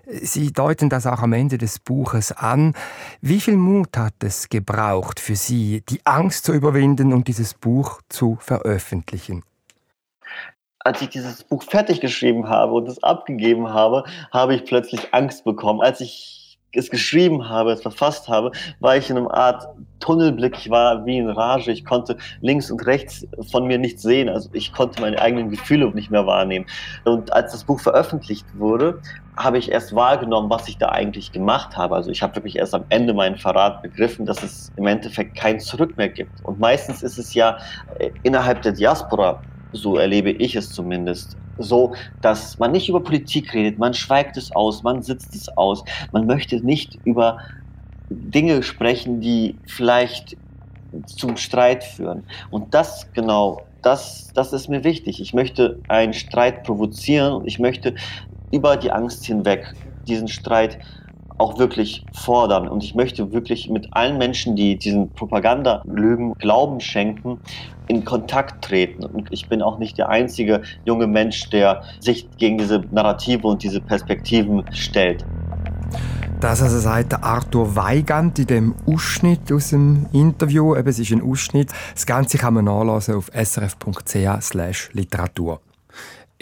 Sie 0.06 0.52
deuten 0.52 0.90
das 0.90 1.08
auch 1.08 1.22
am 1.22 1.34
Ende 1.34 1.58
des 1.58 1.80
Buches 1.80 2.32
an. 2.32 2.74
Wie 3.22 3.40
viel 3.40 3.58
Mut 3.58 3.98
hat 3.98 4.16
es 4.24 4.50
gebraucht 4.50 5.20
für 5.20 5.36
Sie, 5.36 5.82
die 5.90 6.06
Angst 6.06 6.46
zu 6.46 6.54
überwinden 6.54 7.14
und 7.14 7.28
dieses 7.28 7.54
Buch 7.54 8.02
zu 8.10 8.38
veröffentlichen? 8.40 9.44
Als 10.84 11.02
ich 11.02 11.10
dieses 11.10 11.44
Buch 11.44 11.64
fertig 11.64 12.02
geschrieben 12.02 12.50
habe 12.50 12.74
und 12.74 12.88
es 12.88 13.02
abgegeben 13.04 13.70
habe, 13.70 14.04
habe 14.32 14.56
ich 14.56 14.66
plötzlich 14.66 15.14
Angst 15.14 15.46
bekommen. 15.46 15.82
Als 15.82 16.02
ich 16.02 16.58
es 16.76 16.90
geschrieben 16.90 17.50
habe, 17.50 17.72
es 17.72 17.82
verfasst 17.82 18.28
habe, 18.28 18.52
war 18.80 18.98
ich 18.98 19.10
in 19.10 19.18
einem 19.18 19.28
Art 19.28 19.68
Tunnelblick. 20.00 20.58
Ich 20.58 20.70
war 20.70 21.06
wie 21.06 21.20
in 21.20 21.30
Rage. 21.30 21.72
Ich 21.72 21.86
konnte 21.86 22.18
links 22.42 22.72
und 22.72 22.86
rechts 22.86 23.28
von 23.52 23.68
mir 23.68 23.78
nichts 23.78 24.02
sehen. 24.02 24.28
Also 24.28 24.50
ich 24.54 24.74
konnte 24.74 25.00
meine 25.00 25.22
eigenen 25.22 25.50
Gefühle 25.50 25.92
nicht 25.92 26.10
mehr 26.10 26.26
wahrnehmen. 26.26 26.66
Und 27.06 27.32
als 27.32 27.52
das 27.52 27.64
Buch 27.64 27.80
veröffentlicht 27.80 28.46
wurde, 28.58 29.00
habe 29.38 29.60
ich 29.60 29.72
erst 29.72 29.96
wahrgenommen, 29.96 30.50
was 30.50 30.68
ich 30.68 30.78
da 30.78 30.90
eigentlich 30.90 31.32
gemacht 31.32 31.78
habe. 31.78 31.96
Also 31.96 32.10
ich 32.10 32.22
habe 32.24 32.36
wirklich 32.36 32.58
erst 32.58 32.74
am 32.74 32.86
Ende 32.90 33.14
meinen 33.14 33.38
Verrat 33.38 33.82
begriffen, 33.84 34.26
dass 34.26 34.42
es 34.44 34.72
im 34.76 34.88
Endeffekt 34.88 35.36
kein 35.38 35.60
Zurück 35.60 35.96
mehr 35.96 36.10
gibt. 36.10 36.44
Und 36.44 36.60
meistens 36.60 37.04
ist 37.04 37.20
es 37.20 37.34
ja 37.34 37.58
äh, 38.00 38.10
innerhalb 38.24 38.64
der 38.64 38.74
Diaspora 38.74 39.42
so 39.74 39.98
erlebe 39.98 40.32
ich 40.32 40.56
es 40.56 40.70
zumindest, 40.70 41.36
so, 41.58 41.94
dass 42.22 42.58
man 42.60 42.72
nicht 42.72 42.90
über 42.90 43.02
Politik 43.02 43.54
redet, 43.54 43.78
man 43.78 43.94
schweigt 43.94 44.38
es 44.38 44.52
aus, 44.56 44.84
man 44.84 45.04
sitzt 45.04 45.36
es 45.36 45.50
aus, 45.58 45.84
man 46.12 46.26
möchte 46.26 46.64
nicht 46.66 46.98
über 47.04 47.40
Dinge 48.10 48.64
sprechen, 48.64 49.22
die 49.22 49.56
vielleicht 49.66 50.38
zum 51.06 51.38
Streit 51.38 51.84
führen. 51.84 52.24
Und 52.52 52.74
das 52.74 53.12
genau, 53.14 53.64
das, 53.82 54.32
das 54.34 54.54
ist 54.54 54.70
mir 54.70 54.84
wichtig. 54.84 55.20
Ich 55.22 55.34
möchte 55.34 55.80
einen 55.88 56.14
Streit 56.14 56.64
provozieren 56.64 57.34
und 57.34 57.48
ich 57.48 57.60
möchte 57.60 57.96
über 58.52 58.78
die 58.78 58.92
Angst 58.92 59.26
hinweg 59.26 59.74
diesen 60.08 60.28
Streit 60.28 60.80
auch 61.38 61.60
wirklich 61.60 62.04
fordern. 62.14 62.68
Und 62.68 62.84
ich 62.84 62.96
möchte 62.96 63.32
wirklich 63.32 63.70
mit 63.70 63.88
allen 63.92 64.18
Menschen, 64.18 64.56
die 64.56 64.78
diesen 64.78 65.10
Propagandalügen 65.10 66.34
Glauben 66.36 66.80
schenken, 66.80 67.40
in 67.88 68.06
Kontakt 68.06 68.64
treten. 68.64 69.04
Und 69.06 69.28
ich 69.32 69.50
bin 69.50 69.62
auch 69.62 69.78
nicht 69.78 69.98
der 69.98 70.08
einzige 70.10 70.62
junge 70.86 71.08
Mensch, 71.08 71.50
der 71.50 71.84
sich 72.00 72.30
gegen 72.38 72.58
diese 72.58 72.84
Narrative 72.92 73.46
und 73.48 73.64
diese 73.64 73.82
Perspektiven 73.82 74.64
stellt. 74.72 75.26
Das 76.40 76.62
also 76.62 76.80
sagt 76.80 77.14
Arthur 77.24 77.76
Weigand 77.78 78.38
in 78.38 78.46
dem 78.48 78.76
Ausschnitt 78.86 79.50
aus 79.52 79.70
dem 79.70 80.08
Interview. 80.12 80.76
Eben, 80.76 80.90
es 80.90 81.00
ist 81.00 81.12
ein 81.12 81.22
Ausschnitt. 81.22 81.72
Das 81.94 82.06
Ganze 82.06 82.38
kann 82.38 82.54
man 82.56 82.66
nachlesen 82.66 83.16
auf 83.16 83.32
srf.ch/literatur. 83.34 85.62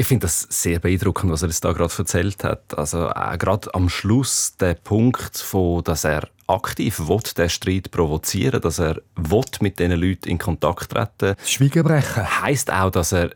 Ich 0.01 0.07
finde 0.07 0.25
das 0.25 0.47
sehr 0.49 0.79
beeindruckend, 0.79 1.31
was 1.31 1.43
er 1.43 1.49
da 1.61 1.73
gerade 1.73 1.93
erzählt 1.95 2.43
hat. 2.43 2.75
Also 2.75 3.07
äh, 3.07 3.37
gerade 3.37 3.71
am 3.75 3.87
Schluss 3.87 4.55
der 4.59 4.73
Punkt, 4.73 5.37
von, 5.37 5.83
dass 5.83 6.05
er 6.05 6.27
aktiv 6.47 7.07
will, 7.07 7.21
den 7.37 7.49
Streit 7.51 7.91
provozieren, 7.91 8.61
dass 8.61 8.79
er 8.79 8.99
will 9.15 9.43
mit 9.61 9.77
diesen 9.77 9.91
Leuten 9.91 10.27
in 10.27 10.39
Kontakt 10.39 10.89
treten. 10.89 11.35
Schweigen 11.45 11.83
brechen. 11.83 12.41
Heißt 12.41 12.73
auch, 12.73 12.89
dass 12.89 13.11
er 13.11 13.29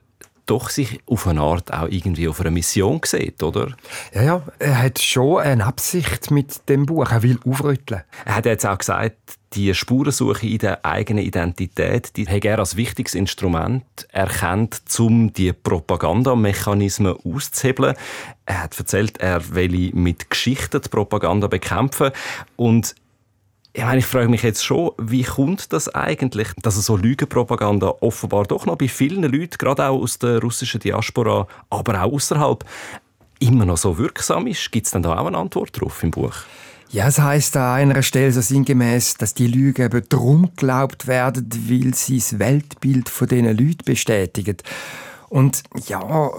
doch 0.46 0.70
sich 0.70 1.00
auf 1.06 1.28
eine 1.28 1.42
Art 1.42 1.74
auch 1.74 1.88
irgendwie 1.90 2.28
auf 2.28 2.40
einer 2.40 2.52
Mission 2.52 3.02
sieht, 3.04 3.42
oder? 3.44 3.76
Ja, 4.14 4.22
ja, 4.22 4.42
er 4.60 4.84
hat 4.84 5.00
schon 5.00 5.40
eine 5.40 5.66
Absicht 5.66 6.32
mit 6.32 6.70
dem 6.70 6.86
Buch. 6.86 7.12
Er 7.12 7.24
will 7.24 7.40
aufrütteln. 7.46 8.04
Er 8.26 8.36
hat 8.36 8.46
jetzt 8.46 8.66
auch 8.66 8.78
gesagt, 8.78 9.18
die 9.54 9.74
Spurensuche 9.74 10.48
in 10.48 10.58
der 10.58 10.86
eigenen 10.86 11.24
Identität, 11.24 12.16
die 12.18 12.28
hat 12.28 12.44
er 12.44 12.60
als 12.60 12.76
wichtiges 12.76 13.16
Instrument 13.16 13.86
erkannt, 14.12 14.82
um 15.00 15.32
die 15.32 15.54
Propagandamechanismen 15.54 17.16
auszuhebeln. 17.24 17.96
Er 18.46 18.64
hat 18.64 18.78
erzählt, 18.78 19.18
er 19.20 19.56
will 19.56 19.92
mit 19.94 20.30
Geschichten 20.30 20.82
die 20.82 20.90
Propaganda 20.90 21.48
bekämpfen 21.48 22.12
und 22.58 22.96
ich, 23.78 23.84
meine, 23.84 24.00
ich 24.00 24.06
frage 24.06 24.30
mich 24.30 24.42
jetzt 24.42 24.64
schon, 24.64 24.92
wie 24.98 25.24
kommt 25.24 25.74
das 25.74 25.94
eigentlich, 25.94 26.48
dass 26.62 26.76
so 26.76 26.96
Lügenpropaganda 26.96 27.96
offenbar 28.00 28.46
doch 28.46 28.66
noch 28.66 28.78
bei 28.78 28.88
vielen 28.88 29.24
Leuten, 29.24 29.58
gerade 29.58 29.86
auch 29.90 30.02
aus 30.02 30.18
der 30.18 30.40
russischen 30.40 30.80
Diaspora, 30.80 31.46
aber 31.70 32.02
auch 32.02 32.14
außerhalb, 32.14 32.64
immer 33.40 33.66
noch 33.66 33.76
so 33.76 33.98
wirksam 33.98 34.48
ist? 34.48 34.72
Gibt 34.72 34.86
es 34.86 34.94
denn 34.94 35.04
da 35.04 35.18
auch 35.18 35.26
eine 35.28 35.38
Antwort 35.38 35.78
drauf 35.78 36.02
im 36.04 36.12
Buch? 36.12 36.34
Ja, 36.90 37.08
es 37.08 37.20
heißt 37.20 37.58
an 37.58 37.92
einer 37.92 38.02
Stelle 38.02 38.32
so 38.32 38.40
sinngemäß, 38.40 39.16
dass 39.16 39.34
die 39.34 39.48
Lügen 39.48 39.82
eben 39.82 40.08
drum 40.08 40.52
geglaubt 40.56 41.08
werden, 41.08 41.50
weil 41.68 41.94
sie 41.96 42.20
das 42.20 42.40
Weltbild 42.40 43.10
von 43.10 43.28
diesen 43.28 43.58
Leuten 43.58 43.84
bestätigen. 43.84 44.56
Und 45.36 45.64
ja, 45.88 46.32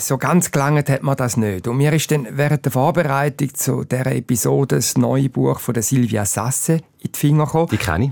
so 0.00 0.18
ganz 0.18 0.50
gelangt 0.50 0.88
hat 0.88 1.04
man 1.04 1.14
das 1.14 1.36
nicht. 1.36 1.68
Und 1.68 1.76
mir 1.76 1.92
ist 1.92 2.10
dann 2.10 2.26
während 2.32 2.64
der 2.64 2.72
Vorbereitung 2.72 3.54
zu 3.54 3.84
dieser 3.84 4.10
Episode 4.10 4.74
das 4.74 4.98
neue 4.98 5.28
Buch 5.28 5.60
von 5.60 5.72
der 5.72 5.84
Silvia 5.84 6.24
Sasse 6.24 6.80
in 6.98 7.12
die 7.12 7.16
Finger 7.16 7.44
gekommen. 7.44 7.68
Die 7.70 7.76
kenne 7.76 8.06
ich. 8.06 8.10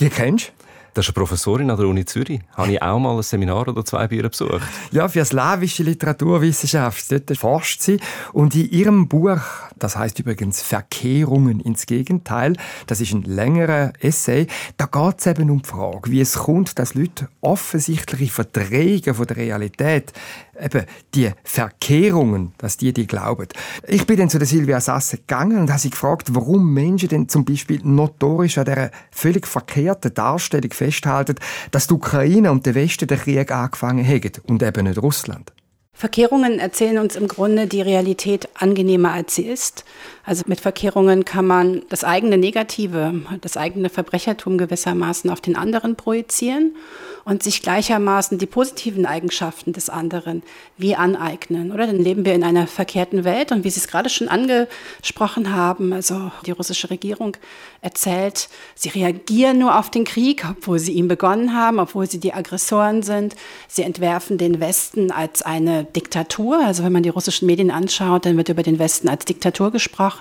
Die 0.00 0.08
kennst 0.08 0.54
du? 0.56 0.57
Das 0.94 1.04
ist 1.04 1.10
eine 1.10 1.24
Professorin 1.24 1.70
an 1.70 1.76
der 1.76 1.86
Uni 1.86 2.04
Zürich. 2.04 2.40
Habe 2.56 2.72
ich 2.72 2.82
auch 2.82 2.98
mal 2.98 3.16
ein 3.16 3.22
Seminar 3.22 3.68
oder 3.68 3.84
zwei 3.84 4.06
bei 4.08 4.16
ihr 4.16 4.28
besucht. 4.28 4.62
Ja, 4.90 5.08
für 5.08 5.24
slawische 5.24 5.82
Literaturwissenschaft. 5.82 7.12
Dort 7.12 7.36
forscht 7.36 7.80
sie. 7.82 8.00
Und 8.32 8.54
in 8.54 8.70
ihrem 8.70 9.08
Buch, 9.08 9.38
das 9.78 9.96
heißt 9.96 10.18
übrigens 10.18 10.62
Verkehrungen 10.62 11.60
ins 11.60 11.86
Gegenteil, 11.86 12.54
das 12.86 13.00
ist 13.00 13.12
ein 13.12 13.22
längerer 13.22 13.92
Essay, 14.00 14.46
da 14.76 14.86
geht 14.86 15.20
es 15.20 15.26
eben 15.26 15.50
um 15.50 15.62
die 15.62 15.68
Frage, 15.68 16.10
wie 16.10 16.20
es 16.20 16.34
kommt, 16.34 16.78
dass 16.78 16.94
Leute 16.94 17.28
offensichtliche 17.40 18.32
Verdrehungen 18.32 19.14
von 19.14 19.26
der 19.26 19.36
Realität 19.36 20.12
eben 20.60 20.84
die 21.14 21.30
Verkehrungen, 21.44 22.52
dass 22.58 22.76
die 22.76 22.92
die 22.92 23.06
glauben. 23.06 23.48
Ich 23.86 24.06
bin 24.06 24.16
dann 24.16 24.30
zu 24.30 24.38
der 24.38 24.46
Silvia 24.46 24.80
Sasse 24.80 25.18
gegangen 25.18 25.58
und 25.58 25.70
habe 25.70 25.80
sie 25.80 25.90
gefragt, 25.90 26.34
warum 26.34 26.72
Menschen 26.72 27.08
denn 27.08 27.28
zum 27.28 27.44
Beispiel 27.44 27.80
notorisch 27.82 28.58
an 28.58 28.64
dieser 28.64 28.90
völlig 29.10 29.46
verkehrten 29.46 30.14
Darstellung 30.14 30.72
festhalten, 30.72 31.36
dass 31.70 31.86
die 31.86 31.94
Ukraine 31.94 32.50
und 32.50 32.66
der 32.66 32.74
Westen 32.74 33.06
den 33.06 33.18
Krieg 33.18 33.50
angefangen 33.50 34.06
haben 34.06 34.32
und 34.46 34.62
eben 34.62 34.86
nicht 34.86 35.02
Russland. 35.02 35.52
Verkehrungen 35.98 36.60
erzählen 36.60 36.98
uns 36.98 37.16
im 37.16 37.26
Grunde 37.26 37.66
die 37.66 37.82
Realität 37.82 38.48
angenehmer, 38.54 39.12
als 39.14 39.34
sie 39.34 39.46
ist. 39.46 39.84
Also 40.28 40.44
mit 40.46 40.60
Verkehrungen 40.60 41.24
kann 41.24 41.46
man 41.46 41.84
das 41.88 42.04
eigene 42.04 42.36
Negative, 42.36 43.22
das 43.40 43.56
eigene 43.56 43.88
Verbrechertum 43.88 44.58
gewissermaßen 44.58 45.30
auf 45.30 45.40
den 45.40 45.56
anderen 45.56 45.96
projizieren 45.96 46.76
und 47.24 47.42
sich 47.42 47.62
gleichermaßen 47.62 48.36
die 48.36 48.44
positiven 48.44 49.06
Eigenschaften 49.06 49.72
des 49.72 49.88
anderen 49.88 50.42
wie 50.76 50.94
aneignen. 50.94 51.72
Oder 51.72 51.86
dann 51.86 51.96
leben 51.96 52.26
wir 52.26 52.34
in 52.34 52.44
einer 52.44 52.66
verkehrten 52.66 53.24
Welt 53.24 53.52
und 53.52 53.64
wie 53.64 53.70
Sie 53.70 53.80
es 53.80 53.88
gerade 53.88 54.10
schon 54.10 54.28
angesprochen 54.28 55.54
haben, 55.54 55.94
also 55.94 56.30
die 56.44 56.50
russische 56.50 56.90
Regierung 56.90 57.38
erzählt, 57.80 58.48
sie 58.74 58.88
reagieren 58.88 59.58
nur 59.58 59.78
auf 59.78 59.90
den 59.90 60.04
Krieg, 60.04 60.44
obwohl 60.50 60.78
sie 60.78 60.92
ihn 60.92 61.06
begonnen 61.06 61.54
haben, 61.54 61.78
obwohl 61.78 62.10
sie 62.10 62.18
die 62.18 62.34
Aggressoren 62.34 63.02
sind. 63.02 63.36
Sie 63.68 63.82
entwerfen 63.82 64.36
den 64.36 64.60
Westen 64.60 65.12
als 65.12 65.42
eine 65.42 65.84
Diktatur. 65.84 66.60
Also 66.64 66.82
wenn 66.82 66.92
man 66.92 67.04
die 67.04 67.08
russischen 67.08 67.46
Medien 67.46 67.70
anschaut, 67.70 68.26
dann 68.26 68.36
wird 68.36 68.48
über 68.48 68.64
den 68.64 68.78
Westen 68.78 69.08
als 69.08 69.24
Diktatur 69.24 69.70
gesprochen, 69.70 70.17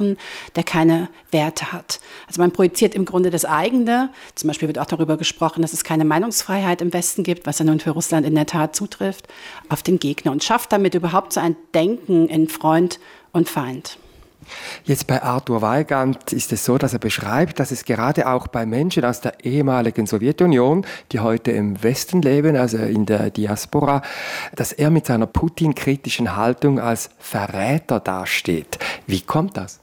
der 0.56 0.64
keine 0.64 1.10
Werte 1.32 1.72
hat. 1.72 2.00
Also 2.28 2.42
man 2.42 2.52
projiziert 2.52 2.96
im 2.96 3.06
Grunde 3.06 3.30
das 3.30 3.46
eigene. 3.46 4.10
Zum 4.36 4.48
Beispiel 4.48 4.68
wird 4.68 4.80
auch 4.80 4.86
darüber 4.86 5.18
gesprochen, 5.18 5.62
dass 5.62 5.74
es 5.74 5.84
keine 5.84 6.06
Meinungsfreiheit 6.06 6.82
im 6.82 6.94
Westen 6.94 7.24
gibt, 7.24 7.46
was 7.46 7.60
ja 7.60 7.66
nun 7.66 7.80
für 7.80 7.92
Russland 7.92 8.26
in 8.26 8.36
der 8.36 8.46
Tat 8.46 8.76
zutrifft, 8.76 9.28
auf 9.70 9.84
den 9.84 10.00
Gegner 10.00 10.32
und 10.32 10.44
schafft 10.44 10.72
damit 10.72 10.96
überhaupt 10.96 11.34
so 11.34 11.40
ein 11.40 11.56
Denken 11.74 12.28
in 12.28 12.48
Freund 12.48 13.00
und 13.32 13.50
Feind. 13.50 13.98
Jetzt 14.86 15.08
bei 15.08 15.22
Arthur 15.22 15.62
Weigand 15.62 16.32
ist 16.32 16.54
es 16.54 16.64
so, 16.64 16.78
dass 16.78 16.94
er 16.94 17.00
beschreibt, 17.00 17.60
dass 17.60 17.72
es 17.72 17.86
gerade 17.86 18.28
auch 18.28 18.48
bei 18.48 18.66
Menschen 18.66 19.04
aus 19.04 19.22
der 19.22 19.44
ehemaligen 19.44 20.06
Sowjetunion, 20.06 20.86
die 21.12 21.20
heute 21.20 21.52
im 21.52 21.82
Westen 21.84 22.22
leben, 22.22 22.56
also 22.56 22.78
in 22.78 23.06
der 23.06 23.30
Diaspora, 23.30 24.02
dass 24.56 24.72
er 24.72 24.90
mit 24.90 25.06
seiner 25.06 25.28
Putin-kritischen 25.28 26.36
Haltung 26.36 26.80
als 26.80 27.10
Verräter 27.20 28.00
dasteht. 28.00 28.80
Wie 29.06 29.22
kommt 29.22 29.58
das? 29.58 29.80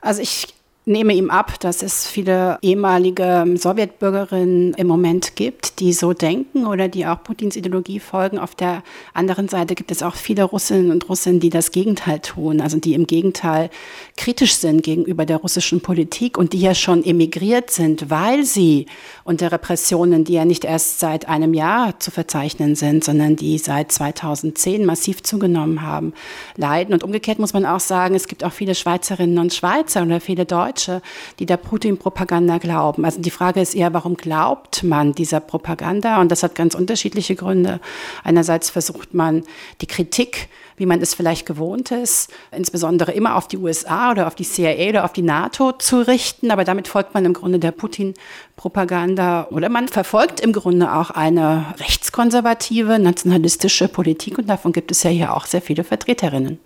Also 0.00 0.22
ich 0.22 0.55
nehme 0.88 1.14
ihm 1.14 1.30
ab, 1.30 1.58
dass 1.58 1.82
es 1.82 2.06
viele 2.06 2.58
ehemalige 2.62 3.44
Sowjetbürgerinnen 3.56 4.74
im 4.74 4.86
Moment 4.86 5.34
gibt, 5.34 5.80
die 5.80 5.92
so 5.92 6.12
denken 6.12 6.64
oder 6.64 6.86
die 6.86 7.06
auch 7.06 7.24
Putins 7.24 7.56
Ideologie 7.56 7.98
folgen. 7.98 8.38
Auf 8.38 8.54
der 8.54 8.84
anderen 9.12 9.48
Seite 9.48 9.74
gibt 9.74 9.90
es 9.90 10.04
auch 10.04 10.14
viele 10.14 10.44
Russinnen 10.44 10.92
und 10.92 11.08
Russen, 11.08 11.40
die 11.40 11.50
das 11.50 11.72
Gegenteil 11.72 12.20
tun, 12.20 12.60
also 12.60 12.78
die 12.78 12.94
im 12.94 13.08
Gegenteil 13.08 13.68
kritisch 14.16 14.54
sind 14.54 14.84
gegenüber 14.84 15.26
der 15.26 15.38
russischen 15.38 15.80
Politik 15.80 16.38
und 16.38 16.52
die 16.52 16.60
ja 16.60 16.72
schon 16.72 17.04
emigriert 17.04 17.70
sind, 17.70 18.08
weil 18.08 18.44
sie 18.44 18.86
unter 19.24 19.50
Repressionen, 19.50 20.22
die 20.22 20.34
ja 20.34 20.44
nicht 20.44 20.64
erst 20.64 21.00
seit 21.00 21.26
einem 21.26 21.52
Jahr 21.52 21.98
zu 21.98 22.12
verzeichnen 22.12 22.76
sind, 22.76 23.02
sondern 23.02 23.34
die 23.34 23.58
seit 23.58 23.90
2010 23.90 24.86
massiv 24.86 25.24
zugenommen 25.24 25.82
haben, 25.82 26.14
leiden. 26.56 26.94
Und 26.94 27.02
umgekehrt 27.02 27.40
muss 27.40 27.54
man 27.54 27.66
auch 27.66 27.80
sagen, 27.80 28.14
es 28.14 28.28
gibt 28.28 28.44
auch 28.44 28.52
viele 28.52 28.76
Schweizerinnen 28.76 29.38
und 29.38 29.52
Schweizer 29.52 30.04
oder 30.04 30.20
viele 30.20 30.46
Deutsche, 30.46 30.75
Deutsche, 30.76 31.02
die 31.38 31.46
der 31.46 31.56
Putin-Propaganda 31.56 32.58
glauben. 32.58 33.04
Also 33.04 33.20
die 33.20 33.30
Frage 33.30 33.60
ist 33.60 33.74
eher, 33.74 33.94
warum 33.94 34.16
glaubt 34.16 34.82
man 34.82 35.12
dieser 35.12 35.40
Propaganda? 35.40 36.20
Und 36.20 36.30
das 36.30 36.42
hat 36.42 36.54
ganz 36.54 36.74
unterschiedliche 36.74 37.34
Gründe. 37.34 37.80
Einerseits 38.22 38.70
versucht 38.70 39.14
man 39.14 39.42
die 39.80 39.86
Kritik 39.86 40.48
wie 40.76 40.86
man 40.86 41.00
es 41.00 41.14
vielleicht 41.14 41.46
gewohnt 41.46 41.90
ist, 41.90 42.30
insbesondere 42.52 43.12
immer 43.12 43.36
auf 43.36 43.48
die 43.48 43.56
USA 43.56 44.10
oder 44.10 44.26
auf 44.26 44.34
die 44.34 44.44
CIA 44.44 44.90
oder 44.90 45.04
auf 45.04 45.12
die 45.12 45.22
NATO 45.22 45.72
zu 45.72 46.06
richten. 46.06 46.50
Aber 46.50 46.64
damit 46.64 46.88
folgt 46.88 47.14
man 47.14 47.24
im 47.24 47.32
Grunde 47.32 47.58
der 47.58 47.72
Putin-Propaganda 47.72 49.48
oder 49.50 49.68
man 49.68 49.88
verfolgt 49.88 50.40
im 50.40 50.52
Grunde 50.52 50.92
auch 50.92 51.10
eine 51.10 51.74
rechtskonservative, 51.78 52.98
nationalistische 52.98 53.88
Politik 53.88 54.38
und 54.38 54.48
davon 54.48 54.72
gibt 54.72 54.90
es 54.90 55.02
ja 55.02 55.10
hier 55.10 55.34
auch 55.34 55.46
sehr 55.46 55.62
viele 55.62 55.84
Vertreterinnen. 55.84 56.58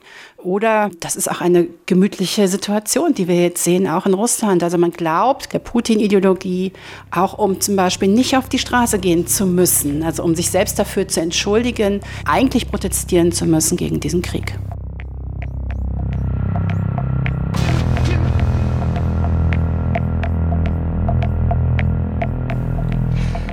Oder 0.43 0.91
das 1.01 1.17
ist 1.17 1.31
auch 1.31 1.41
eine 1.41 1.67
gemütliche 1.85 2.49
Situation, 2.49 3.13
die 3.13 3.29
wir 3.29 3.43
jetzt 3.43 3.63
sehen, 3.63 3.87
auch 3.87 4.07
in 4.07 4.15
Russland. 4.15 4.63
Also 4.63 4.79
man 4.79 4.91
glaubt 4.91 5.53
der 5.53 5.59
Putin-Ideologie, 5.59 6.73
auch 7.11 7.39
um 7.39 7.61
zum 7.61 7.77
Beispiel 7.77 8.09
nicht 8.09 8.37
auf 8.37 8.49
die 8.49 8.59
Straße 8.59 8.99
gehen 8.99 9.27
zu 9.27 9.45
müssen, 9.45 10.03
also 10.03 10.25
um 10.25 10.35
sich 10.35 10.51
selbst 10.51 10.79
dafür 10.79 11.07
zu 11.09 11.21
entschuldigen, 11.21 12.01
eigentlich 12.25 12.71
protestieren 12.71 13.33
zu 13.33 13.45
müssen 13.45 13.77
gegen 13.77 14.01
diesen 14.01 14.23
Krieg. 14.23 14.59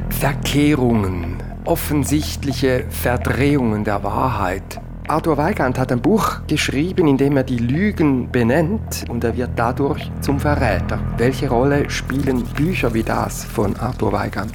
Verkehrungen, 0.10 1.44
offensichtliche 1.66 2.86
Verdrehungen 2.90 3.84
der 3.84 4.04
Wahrheit. 4.04 4.80
Arthur 5.10 5.38
Weigand 5.38 5.80
hat 5.80 5.90
ein 5.94 6.02
Buch 6.02 6.42
geschrieben, 6.48 7.08
in 7.08 7.18
dem 7.18 7.38
er 7.38 7.44
die 7.44 7.60
Lügen 7.60 8.30
benennt 8.30 9.06
und 9.08 9.24
er 9.24 9.38
wird 9.38 9.52
dadurch 9.56 10.12
zum 10.20 10.38
Verräter. 10.38 11.00
Welche 11.16 11.48
Rolle 11.48 11.90
spielen 11.90 12.44
Bücher 12.44 12.94
wie 12.94 13.04
das 13.04 13.46
von 13.46 13.78
Arthur 13.78 14.12
Weigand? 14.12 14.52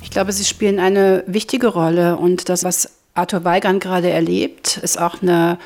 Ich 0.00 0.10
glaube, 0.10 0.30
sie 0.30 0.44
spielen 0.44 0.78
eine 0.78 1.24
wichtige 1.26 1.66
Rolle 1.66 2.16
und 2.18 2.48
das, 2.48 2.62
was 2.62 2.88
Arthur 3.14 3.42
Weigand 3.42 3.82
gerade 3.82 4.10
erlebt, 4.10 4.76
ist 4.76 5.00
auch 5.00 5.22
eine 5.22 5.58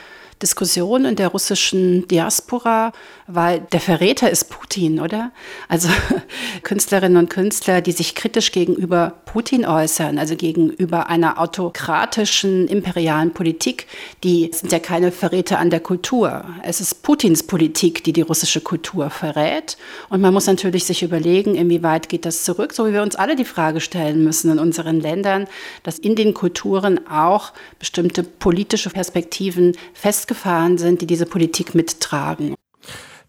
Diskussion 0.43 1.07
in 1.07 1.17
der 1.17 1.29
russischen 1.29 2.07
Diaspora, 2.09 2.93
weil 3.27 3.61
der 3.73 3.81
Verräter 3.81 4.31
ist 4.31 4.51
Putin, 4.51 5.01
oder? 5.01 5.33
Also 5.69 5.89
Künstlerinnen 6.63 7.17
und 7.17 7.31
Künstler, 7.31 7.81
die 7.81 7.93
sich 7.93 8.15
kritisch 8.15 8.53
gegenüber 8.53 9.15
Putin 9.25 9.65
äußern, 9.65 10.19
also 10.19 10.37
gegenüber 10.37 11.09
einer 11.09 11.41
autokratischen, 11.41 12.69
imperialen 12.69 13.33
Politik, 13.33 13.87
die 14.25 14.51
sind 14.53 14.73
ja 14.73 14.79
keine 14.79 15.11
Verräter 15.11 15.59
an 15.59 15.71
der 15.71 15.81
Kultur. 15.81 16.45
Es 16.63 16.83
ist 16.83 17.03
Putins 17.03 17.43
Politik, 17.43 18.05
die 18.05 18.13
die 18.13 18.21
russische 18.21 18.61
Kultur 18.61 19.09
verrät. 19.09 19.79
Und 20.11 20.21
man 20.21 20.35
muss 20.35 20.47
natürlich 20.47 20.85
sich 20.85 21.03
überlegen, 21.03 21.55
inwieweit 21.55 22.11
geht 22.11 22.27
das 22.27 22.45
zurück, 22.45 22.75
so 22.75 22.87
wie 22.87 22.93
wir 22.93 23.03
uns 23.03 23.17
alle 23.17 23.37
die 23.37 23.45
Frage 23.47 23.81
stellen 23.81 24.23
müssen 24.23 24.51
in 24.53 24.59
unseren 24.59 25.01
Ländern, 25.01 25.47
dass 25.83 25.99
in 25.99 26.15
den 26.15 26.35
Kulturen 26.35 27.07
auch 27.09 27.53
bestimmte 27.79 28.23
politische 28.23 28.91
Perspektiven 28.91 29.77
fest 29.95 30.26
festgefahren 30.27 30.79
sind, 30.79 31.03
die 31.03 31.07
diese 31.07 31.27
Politik 31.27 31.75
mittragen. 31.75 32.55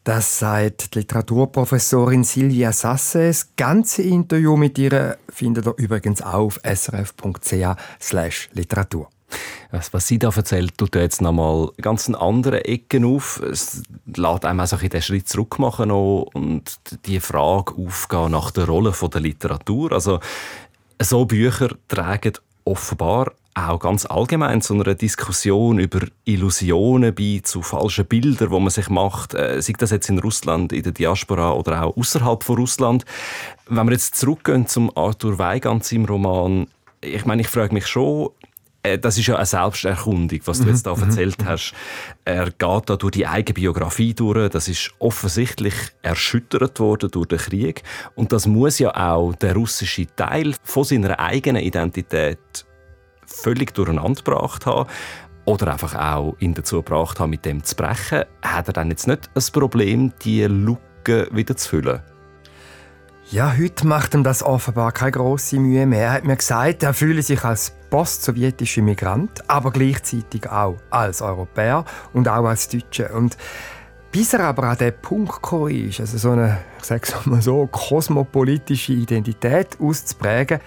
Das 0.03 0.39
sagt 0.39 0.95
die 0.95 0.99
Literaturprofessorin 0.99 2.23
Silvia 2.23 2.71
Sasse. 2.71 3.27
Das 3.27 3.49
ganze 3.57 4.03
Interview 4.03 4.55
mit 4.55 4.77
ihr 4.77 5.17
findet 5.29 5.65
ihr 5.65 5.73
übrigens 5.77 6.21
auch 6.21 6.45
auf 6.45 6.59
srf.ch 6.63 8.49
literatur. 8.53 9.09
Was 9.71 10.07
sie 10.07 10.17
da 10.17 10.29
erzählt, 10.33 10.77
tut 10.77 10.95
jetzt 10.95 11.21
nochmal 11.21 11.69
ganz 11.81 12.09
andere 12.09 12.63
Ecken 12.63 13.03
auf. 13.03 13.41
Es 13.41 13.83
lässt 14.15 14.45
einem 14.45 14.61
auch 14.61 14.67
so 14.67 14.77
den 14.77 15.01
Schritt 15.01 15.27
zurück 15.27 15.59
machen 15.59 15.91
und 15.91 16.79
die 17.05 17.19
Frage 17.19 17.73
aufgehen 17.75 18.31
nach 18.31 18.51
der 18.51 18.65
Rolle 18.65 18.93
der 19.13 19.21
Literatur. 19.21 19.91
Also, 19.91 20.21
so 21.01 21.25
Bücher 21.25 21.75
tragen 21.89 22.33
offenbar 22.63 23.33
auch 23.57 23.79
ganz 23.79 24.05
allgemein 24.05 24.61
zu 24.61 24.73
einer 24.73 24.93
Diskussion 24.93 25.79
über 25.79 26.01
Illusionen 26.25 27.13
bei, 27.15 27.41
zu 27.43 27.61
falschen 27.61 28.05
Bildern, 28.05 28.51
wo 28.51 28.59
man 28.59 28.69
sich 28.69 28.89
macht, 28.89 29.33
äh, 29.33 29.61
sei 29.61 29.73
das 29.77 29.91
jetzt 29.91 30.09
in 30.09 30.19
Russland, 30.19 30.71
in 30.73 30.83
der 30.83 30.91
Diaspora 30.91 31.53
oder 31.53 31.83
auch 31.83 31.97
außerhalb 31.97 32.43
von 32.43 32.57
Russland. 32.57 33.05
Wenn 33.67 33.87
wir 33.87 33.93
jetzt 33.93 34.15
zurückgehen 34.15 34.67
zum 34.67 34.91
Arthur 34.95 35.39
Weigand 35.39 35.83
seinem 35.83 36.05
Roman, 36.05 36.67
ich 37.01 37.25
meine, 37.25 37.41
ich 37.41 37.47
frage 37.47 37.73
mich 37.73 37.87
schon, 37.87 38.29
äh, 38.83 38.99
das 38.99 39.17
ist 39.17 39.27
ja 39.27 39.35
eine 39.35 39.45
Selbsterkundung, 39.45 40.39
was 40.45 40.59
du 40.59 40.65
mhm. 40.65 40.69
jetzt 40.69 40.85
da 40.85 40.95
mhm. 40.95 41.03
erzählt 41.03 41.41
mhm. 41.41 41.47
hast. 41.47 41.73
Er 42.25 42.45
geht 42.45 42.89
da 42.89 42.95
durch 42.95 43.11
die 43.11 43.27
eigene 43.27 43.53
Biografie 43.53 44.13
durch. 44.13 44.49
Das 44.49 44.67
ist 44.67 44.91
offensichtlich 44.99 45.73
erschüttert 46.01 46.79
worden 46.79 47.09
durch 47.11 47.27
den 47.27 47.39
Krieg. 47.39 47.83
Und 48.15 48.31
das 48.31 48.45
muss 48.47 48.79
ja 48.79 48.95
auch 48.95 49.33
der 49.33 49.55
russische 49.55 50.07
Teil 50.15 50.53
von 50.63 50.83
seiner 50.83 51.19
eigenen 51.19 51.63
Identität 51.63 52.66
völlig 53.27 53.73
durcheinander 53.73 54.23
gebracht 54.23 54.65
haben 54.65 54.89
oder 55.45 55.71
einfach 55.71 55.95
auch 55.95 56.35
ihn 56.39 56.53
dazu 56.53 56.77
gebracht 56.77 57.19
haben, 57.19 57.29
mit 57.29 57.45
dem 57.45 57.63
zu 57.63 57.75
brechen, 57.75 58.25
hat 58.41 58.67
er 58.67 58.73
dann 58.73 58.89
jetzt 58.89 59.07
nicht 59.07 59.29
ein 59.33 59.43
Problem, 59.53 60.13
die 60.23 60.43
Lücke 60.43 61.29
wieder 61.31 61.55
zu 61.55 61.69
füllen? 61.69 62.01
Ja, 63.29 63.53
heute 63.57 63.85
macht 63.85 64.13
ihm 64.13 64.23
das 64.23 64.41
offenbar 64.41 64.93
keine 64.93 65.11
große 65.11 65.59
Mühe 65.59 65.85
mehr. 65.85 66.03
Er 66.03 66.13
hat 66.13 66.23
mir 66.23 66.37
gesagt, 66.37 66.83
er 66.83 66.93
fühle 66.93 67.21
sich 67.21 67.43
als 67.43 67.73
post-sowjetischer 67.89 68.81
Migrant, 68.81 69.49
aber 69.49 69.71
gleichzeitig 69.71 70.49
auch 70.49 70.77
als 70.89 71.21
Europäer 71.21 71.83
und 72.13 72.29
auch 72.29 72.45
als 72.45 72.69
Deutscher. 72.69 73.13
Und 73.13 73.37
bis 74.13 74.33
er 74.33 74.45
aber 74.45 74.63
an 74.63 74.77
den 74.77 74.93
Punkt 75.01 75.33
gekommen 75.33 75.89
ist, 75.89 75.99
also 75.99 76.17
so 76.17 76.31
eine, 76.31 76.59
ich 76.79 76.85
sage 76.85 77.07
mal 77.25 77.41
so, 77.41 77.67
kosmopolitische 77.67 78.93
Identität 78.93 79.77
auszuprägen, 79.79 80.59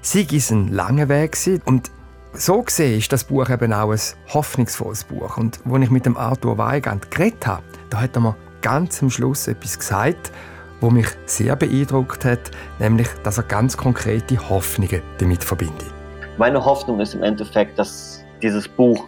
sei 0.00 0.26
es 0.32 0.50
ein 0.50 0.68
langer 0.68 1.10
Weg 1.10 1.32
gewesen. 1.32 1.60
Und 1.66 1.90
so 2.38 2.62
gesehen 2.62 2.98
ist 2.98 3.12
das 3.12 3.24
Buch 3.24 3.50
eben 3.50 3.72
auch 3.72 3.90
ein 3.90 4.00
hoffnungsvolles 4.32 5.04
Buch. 5.04 5.36
Und 5.36 5.58
als 5.68 5.82
ich 5.82 5.90
mit 5.90 6.06
dem 6.06 6.16
Arthur 6.16 6.56
Weigand 6.56 7.10
geredet 7.10 7.46
habe, 7.46 7.64
da 7.90 8.00
hat 8.00 8.16
er 8.16 8.20
mir 8.20 8.36
ganz 8.62 9.02
am 9.02 9.10
Schluss 9.10 9.48
etwas 9.48 9.78
gesagt, 9.78 10.30
was 10.80 10.92
mich 10.92 11.08
sehr 11.26 11.56
beeindruckt 11.56 12.24
hat, 12.24 12.52
nämlich, 12.78 13.08
dass 13.24 13.38
er 13.38 13.44
ganz 13.44 13.76
konkrete 13.76 14.38
Hoffnungen 14.48 15.02
damit 15.18 15.42
verbindet. 15.42 15.92
Meine 16.36 16.64
Hoffnung 16.64 17.00
ist 17.00 17.14
im 17.14 17.24
Endeffekt, 17.24 17.76
dass 17.76 18.22
dieses 18.40 18.68
Buch 18.68 19.04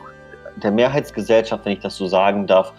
der 0.57 0.73
Mehrheitsgesellschaft, 0.73 1.65
wenn 1.65 1.75
ich 1.75 1.81
das 1.81 1.97
so 1.97 2.09
sagen 2.09 2.49
darf, 2.49 2.73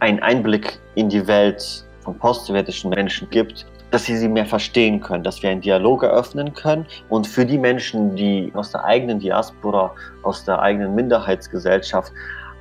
einen 0.00 0.18
Einblick 0.20 0.80
in 0.96 1.08
die 1.08 1.24
Welt 1.28 1.84
von 2.02 2.18
postsowjetischen 2.18 2.90
Menschen 2.90 3.30
gibt, 3.30 3.66
dass 3.92 4.06
sie 4.06 4.16
sie 4.16 4.28
mehr 4.28 4.46
verstehen 4.46 5.00
können, 5.00 5.22
dass 5.22 5.42
wir 5.42 5.50
einen 5.50 5.60
Dialog 5.60 6.02
eröffnen 6.02 6.54
können. 6.54 6.86
Und 7.10 7.26
für 7.26 7.44
die 7.44 7.58
Menschen, 7.58 8.16
die 8.16 8.50
aus 8.54 8.72
der 8.72 8.84
eigenen 8.84 9.20
Diaspora, 9.20 9.94
aus 10.22 10.44
der 10.44 10.60
eigenen 10.60 10.94
Minderheitsgesellschaft 10.94 12.10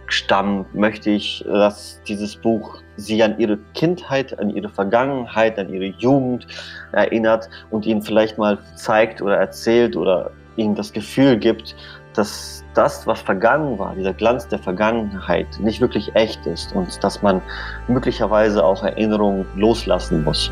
stammen, 0.08 0.66
möchte 0.74 1.10
ich, 1.10 1.44
dass 1.48 2.02
dieses 2.06 2.36
Buch 2.36 2.82
sie 2.98 3.24
an 3.24 3.40
ihre 3.40 3.58
Kindheit, 3.74 4.38
an 4.40 4.50
ihre 4.50 4.68
Vergangenheit, 4.68 5.58
an 5.58 5.74
ihre 5.74 5.96
Jugend 5.98 6.46
erinnert 6.92 7.50
und 7.70 7.86
ihnen 7.86 8.02
vielleicht 8.02 8.38
mal 8.38 8.58
zeigt 8.76 9.22
oder 9.22 9.38
erzählt 9.38 9.96
oder 9.96 10.32
ihnen 10.58 10.76
das 10.76 10.92
Gefühl 10.92 11.38
gibt, 11.38 11.78
dass 12.14 12.66
das, 12.74 13.08
was 13.08 13.22
vergangen 13.22 13.80
war, 13.80 13.96
dieser 13.96 14.14
Glanz 14.14 14.46
der 14.50 14.60
Vergangenheit, 14.60 15.48
nicht 15.62 15.80
wirklich 15.80 16.14
echt 16.14 16.46
ist 16.46 16.76
und 16.76 17.02
dass 17.02 17.22
man 17.22 17.42
möglicherweise 17.88 18.62
auch 18.62 18.84
Erinnerungen 18.84 19.46
loslassen 19.56 20.26
muss. 20.26 20.52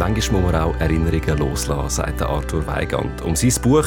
Manchmal 0.00 0.40
muss 0.40 0.52
man 0.52 0.62
auch 0.62 0.74
Erinnerungen 0.80 1.36
loslassen, 1.36 1.90
sagt 1.90 2.22
Arthur 2.22 2.66
Weigand. 2.66 3.20
Um 3.20 3.36
sein 3.36 3.52
Buch 3.60 3.84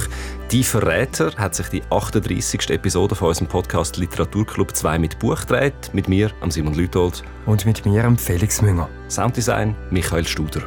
«Die 0.52 0.64
Verräter» 0.64 1.32
hat 1.38 1.56
sich 1.56 1.70
die 1.70 1.82
38. 1.90 2.70
Episode 2.70 3.16
von 3.16 3.30
unserem 3.30 3.48
Podcast 3.48 3.98
Literaturclub 3.98 4.76
2 4.76 5.00
mit 5.00 5.18
Buch 5.18 5.40
gedreht. 5.40 5.74
Mit 5.92 6.08
mir, 6.08 6.30
Simon 6.50 6.76
Lütold. 6.76 7.24
Und 7.48 7.66
mit 7.66 7.84
mir, 7.84 8.16
Felix 8.18 8.62
Münger. 8.62 8.90
Sounddesign, 9.10 9.76
Michael 9.90 10.28
Studer. 10.28 10.62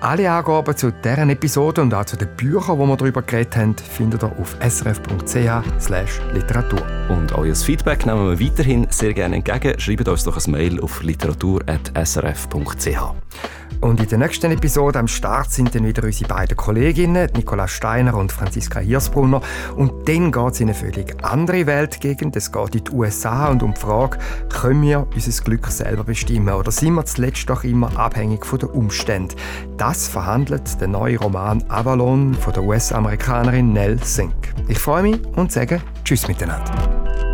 Alle 0.00 0.28
Angaben 0.28 0.76
zu 0.76 0.90
deren 0.90 1.30
Episode 1.30 1.80
und 1.80 1.94
auch 1.94 2.04
zu 2.04 2.16
den 2.16 2.34
Büchern, 2.36 2.76
die 2.76 2.84
wir 2.84 2.96
darüber 2.96 3.22
geredet 3.22 3.56
haben, 3.56 3.76
findet 3.76 4.24
ihr 4.24 4.36
auf 4.36 4.56
srf.ch/literatur. 4.68 6.82
Und 7.08 7.30
euer 7.30 7.54
Feedback 7.54 8.04
nehmen 8.04 8.36
wir 8.36 8.44
weiterhin 8.44 8.88
sehr 8.90 9.14
gerne 9.14 9.36
entgegen. 9.36 9.78
Schreibt 9.78 10.08
uns 10.08 10.24
doch 10.24 10.44
ein 10.44 10.50
Mail 10.50 10.80
auf 10.80 11.04
literatur.srf.ch. 11.04 12.98
Und 13.82 14.00
in 14.00 14.08
der 14.08 14.18
nächsten 14.18 14.52
Episode 14.52 15.00
am 15.00 15.08
Start 15.08 15.50
sind 15.50 15.74
dann 15.74 15.84
wieder 15.84 16.04
unsere 16.04 16.28
beiden 16.28 16.56
Kolleginnen, 16.56 17.28
Nicola 17.34 17.66
Steiner 17.66 18.14
und 18.14 18.30
Franziska 18.30 18.78
Hirsbrunner. 18.78 19.42
Und 19.76 20.08
dann 20.08 20.30
geht 20.30 20.52
es 20.52 20.60
in 20.60 20.68
eine 20.68 20.74
völlig 20.74 21.16
andere 21.24 21.66
Weltgegend. 21.66 22.36
Es 22.36 22.52
geht 22.52 22.76
in 22.76 22.84
die 22.84 22.90
USA 22.92 23.48
und 23.48 23.60
um 23.60 23.74
die 23.74 23.80
Frage, 23.80 24.18
können 24.48 24.82
wir 24.82 25.08
unser 25.12 25.42
Glück 25.42 25.66
selber 25.66 26.04
bestimmen 26.04 26.54
oder 26.54 26.70
sind 26.70 26.94
wir 26.94 27.04
zuletzt 27.04 27.50
doch 27.50 27.64
immer 27.64 27.98
abhängig 27.98 28.46
von 28.46 28.60
den 28.60 28.68
Umständen? 28.68 29.34
Das 29.78 30.06
verhandelt 30.06 30.80
der 30.80 30.86
neue 30.86 31.18
Roman 31.18 31.64
Avalon 31.68 32.34
von 32.34 32.52
der 32.52 32.62
US-Amerikanerin 32.62 33.72
Nell 33.72 34.02
Sink. 34.04 34.54
Ich 34.68 34.78
freue 34.78 35.02
mich 35.02 35.20
und 35.34 35.50
sage 35.50 35.80
Tschüss 36.04 36.28
miteinander. 36.28 37.31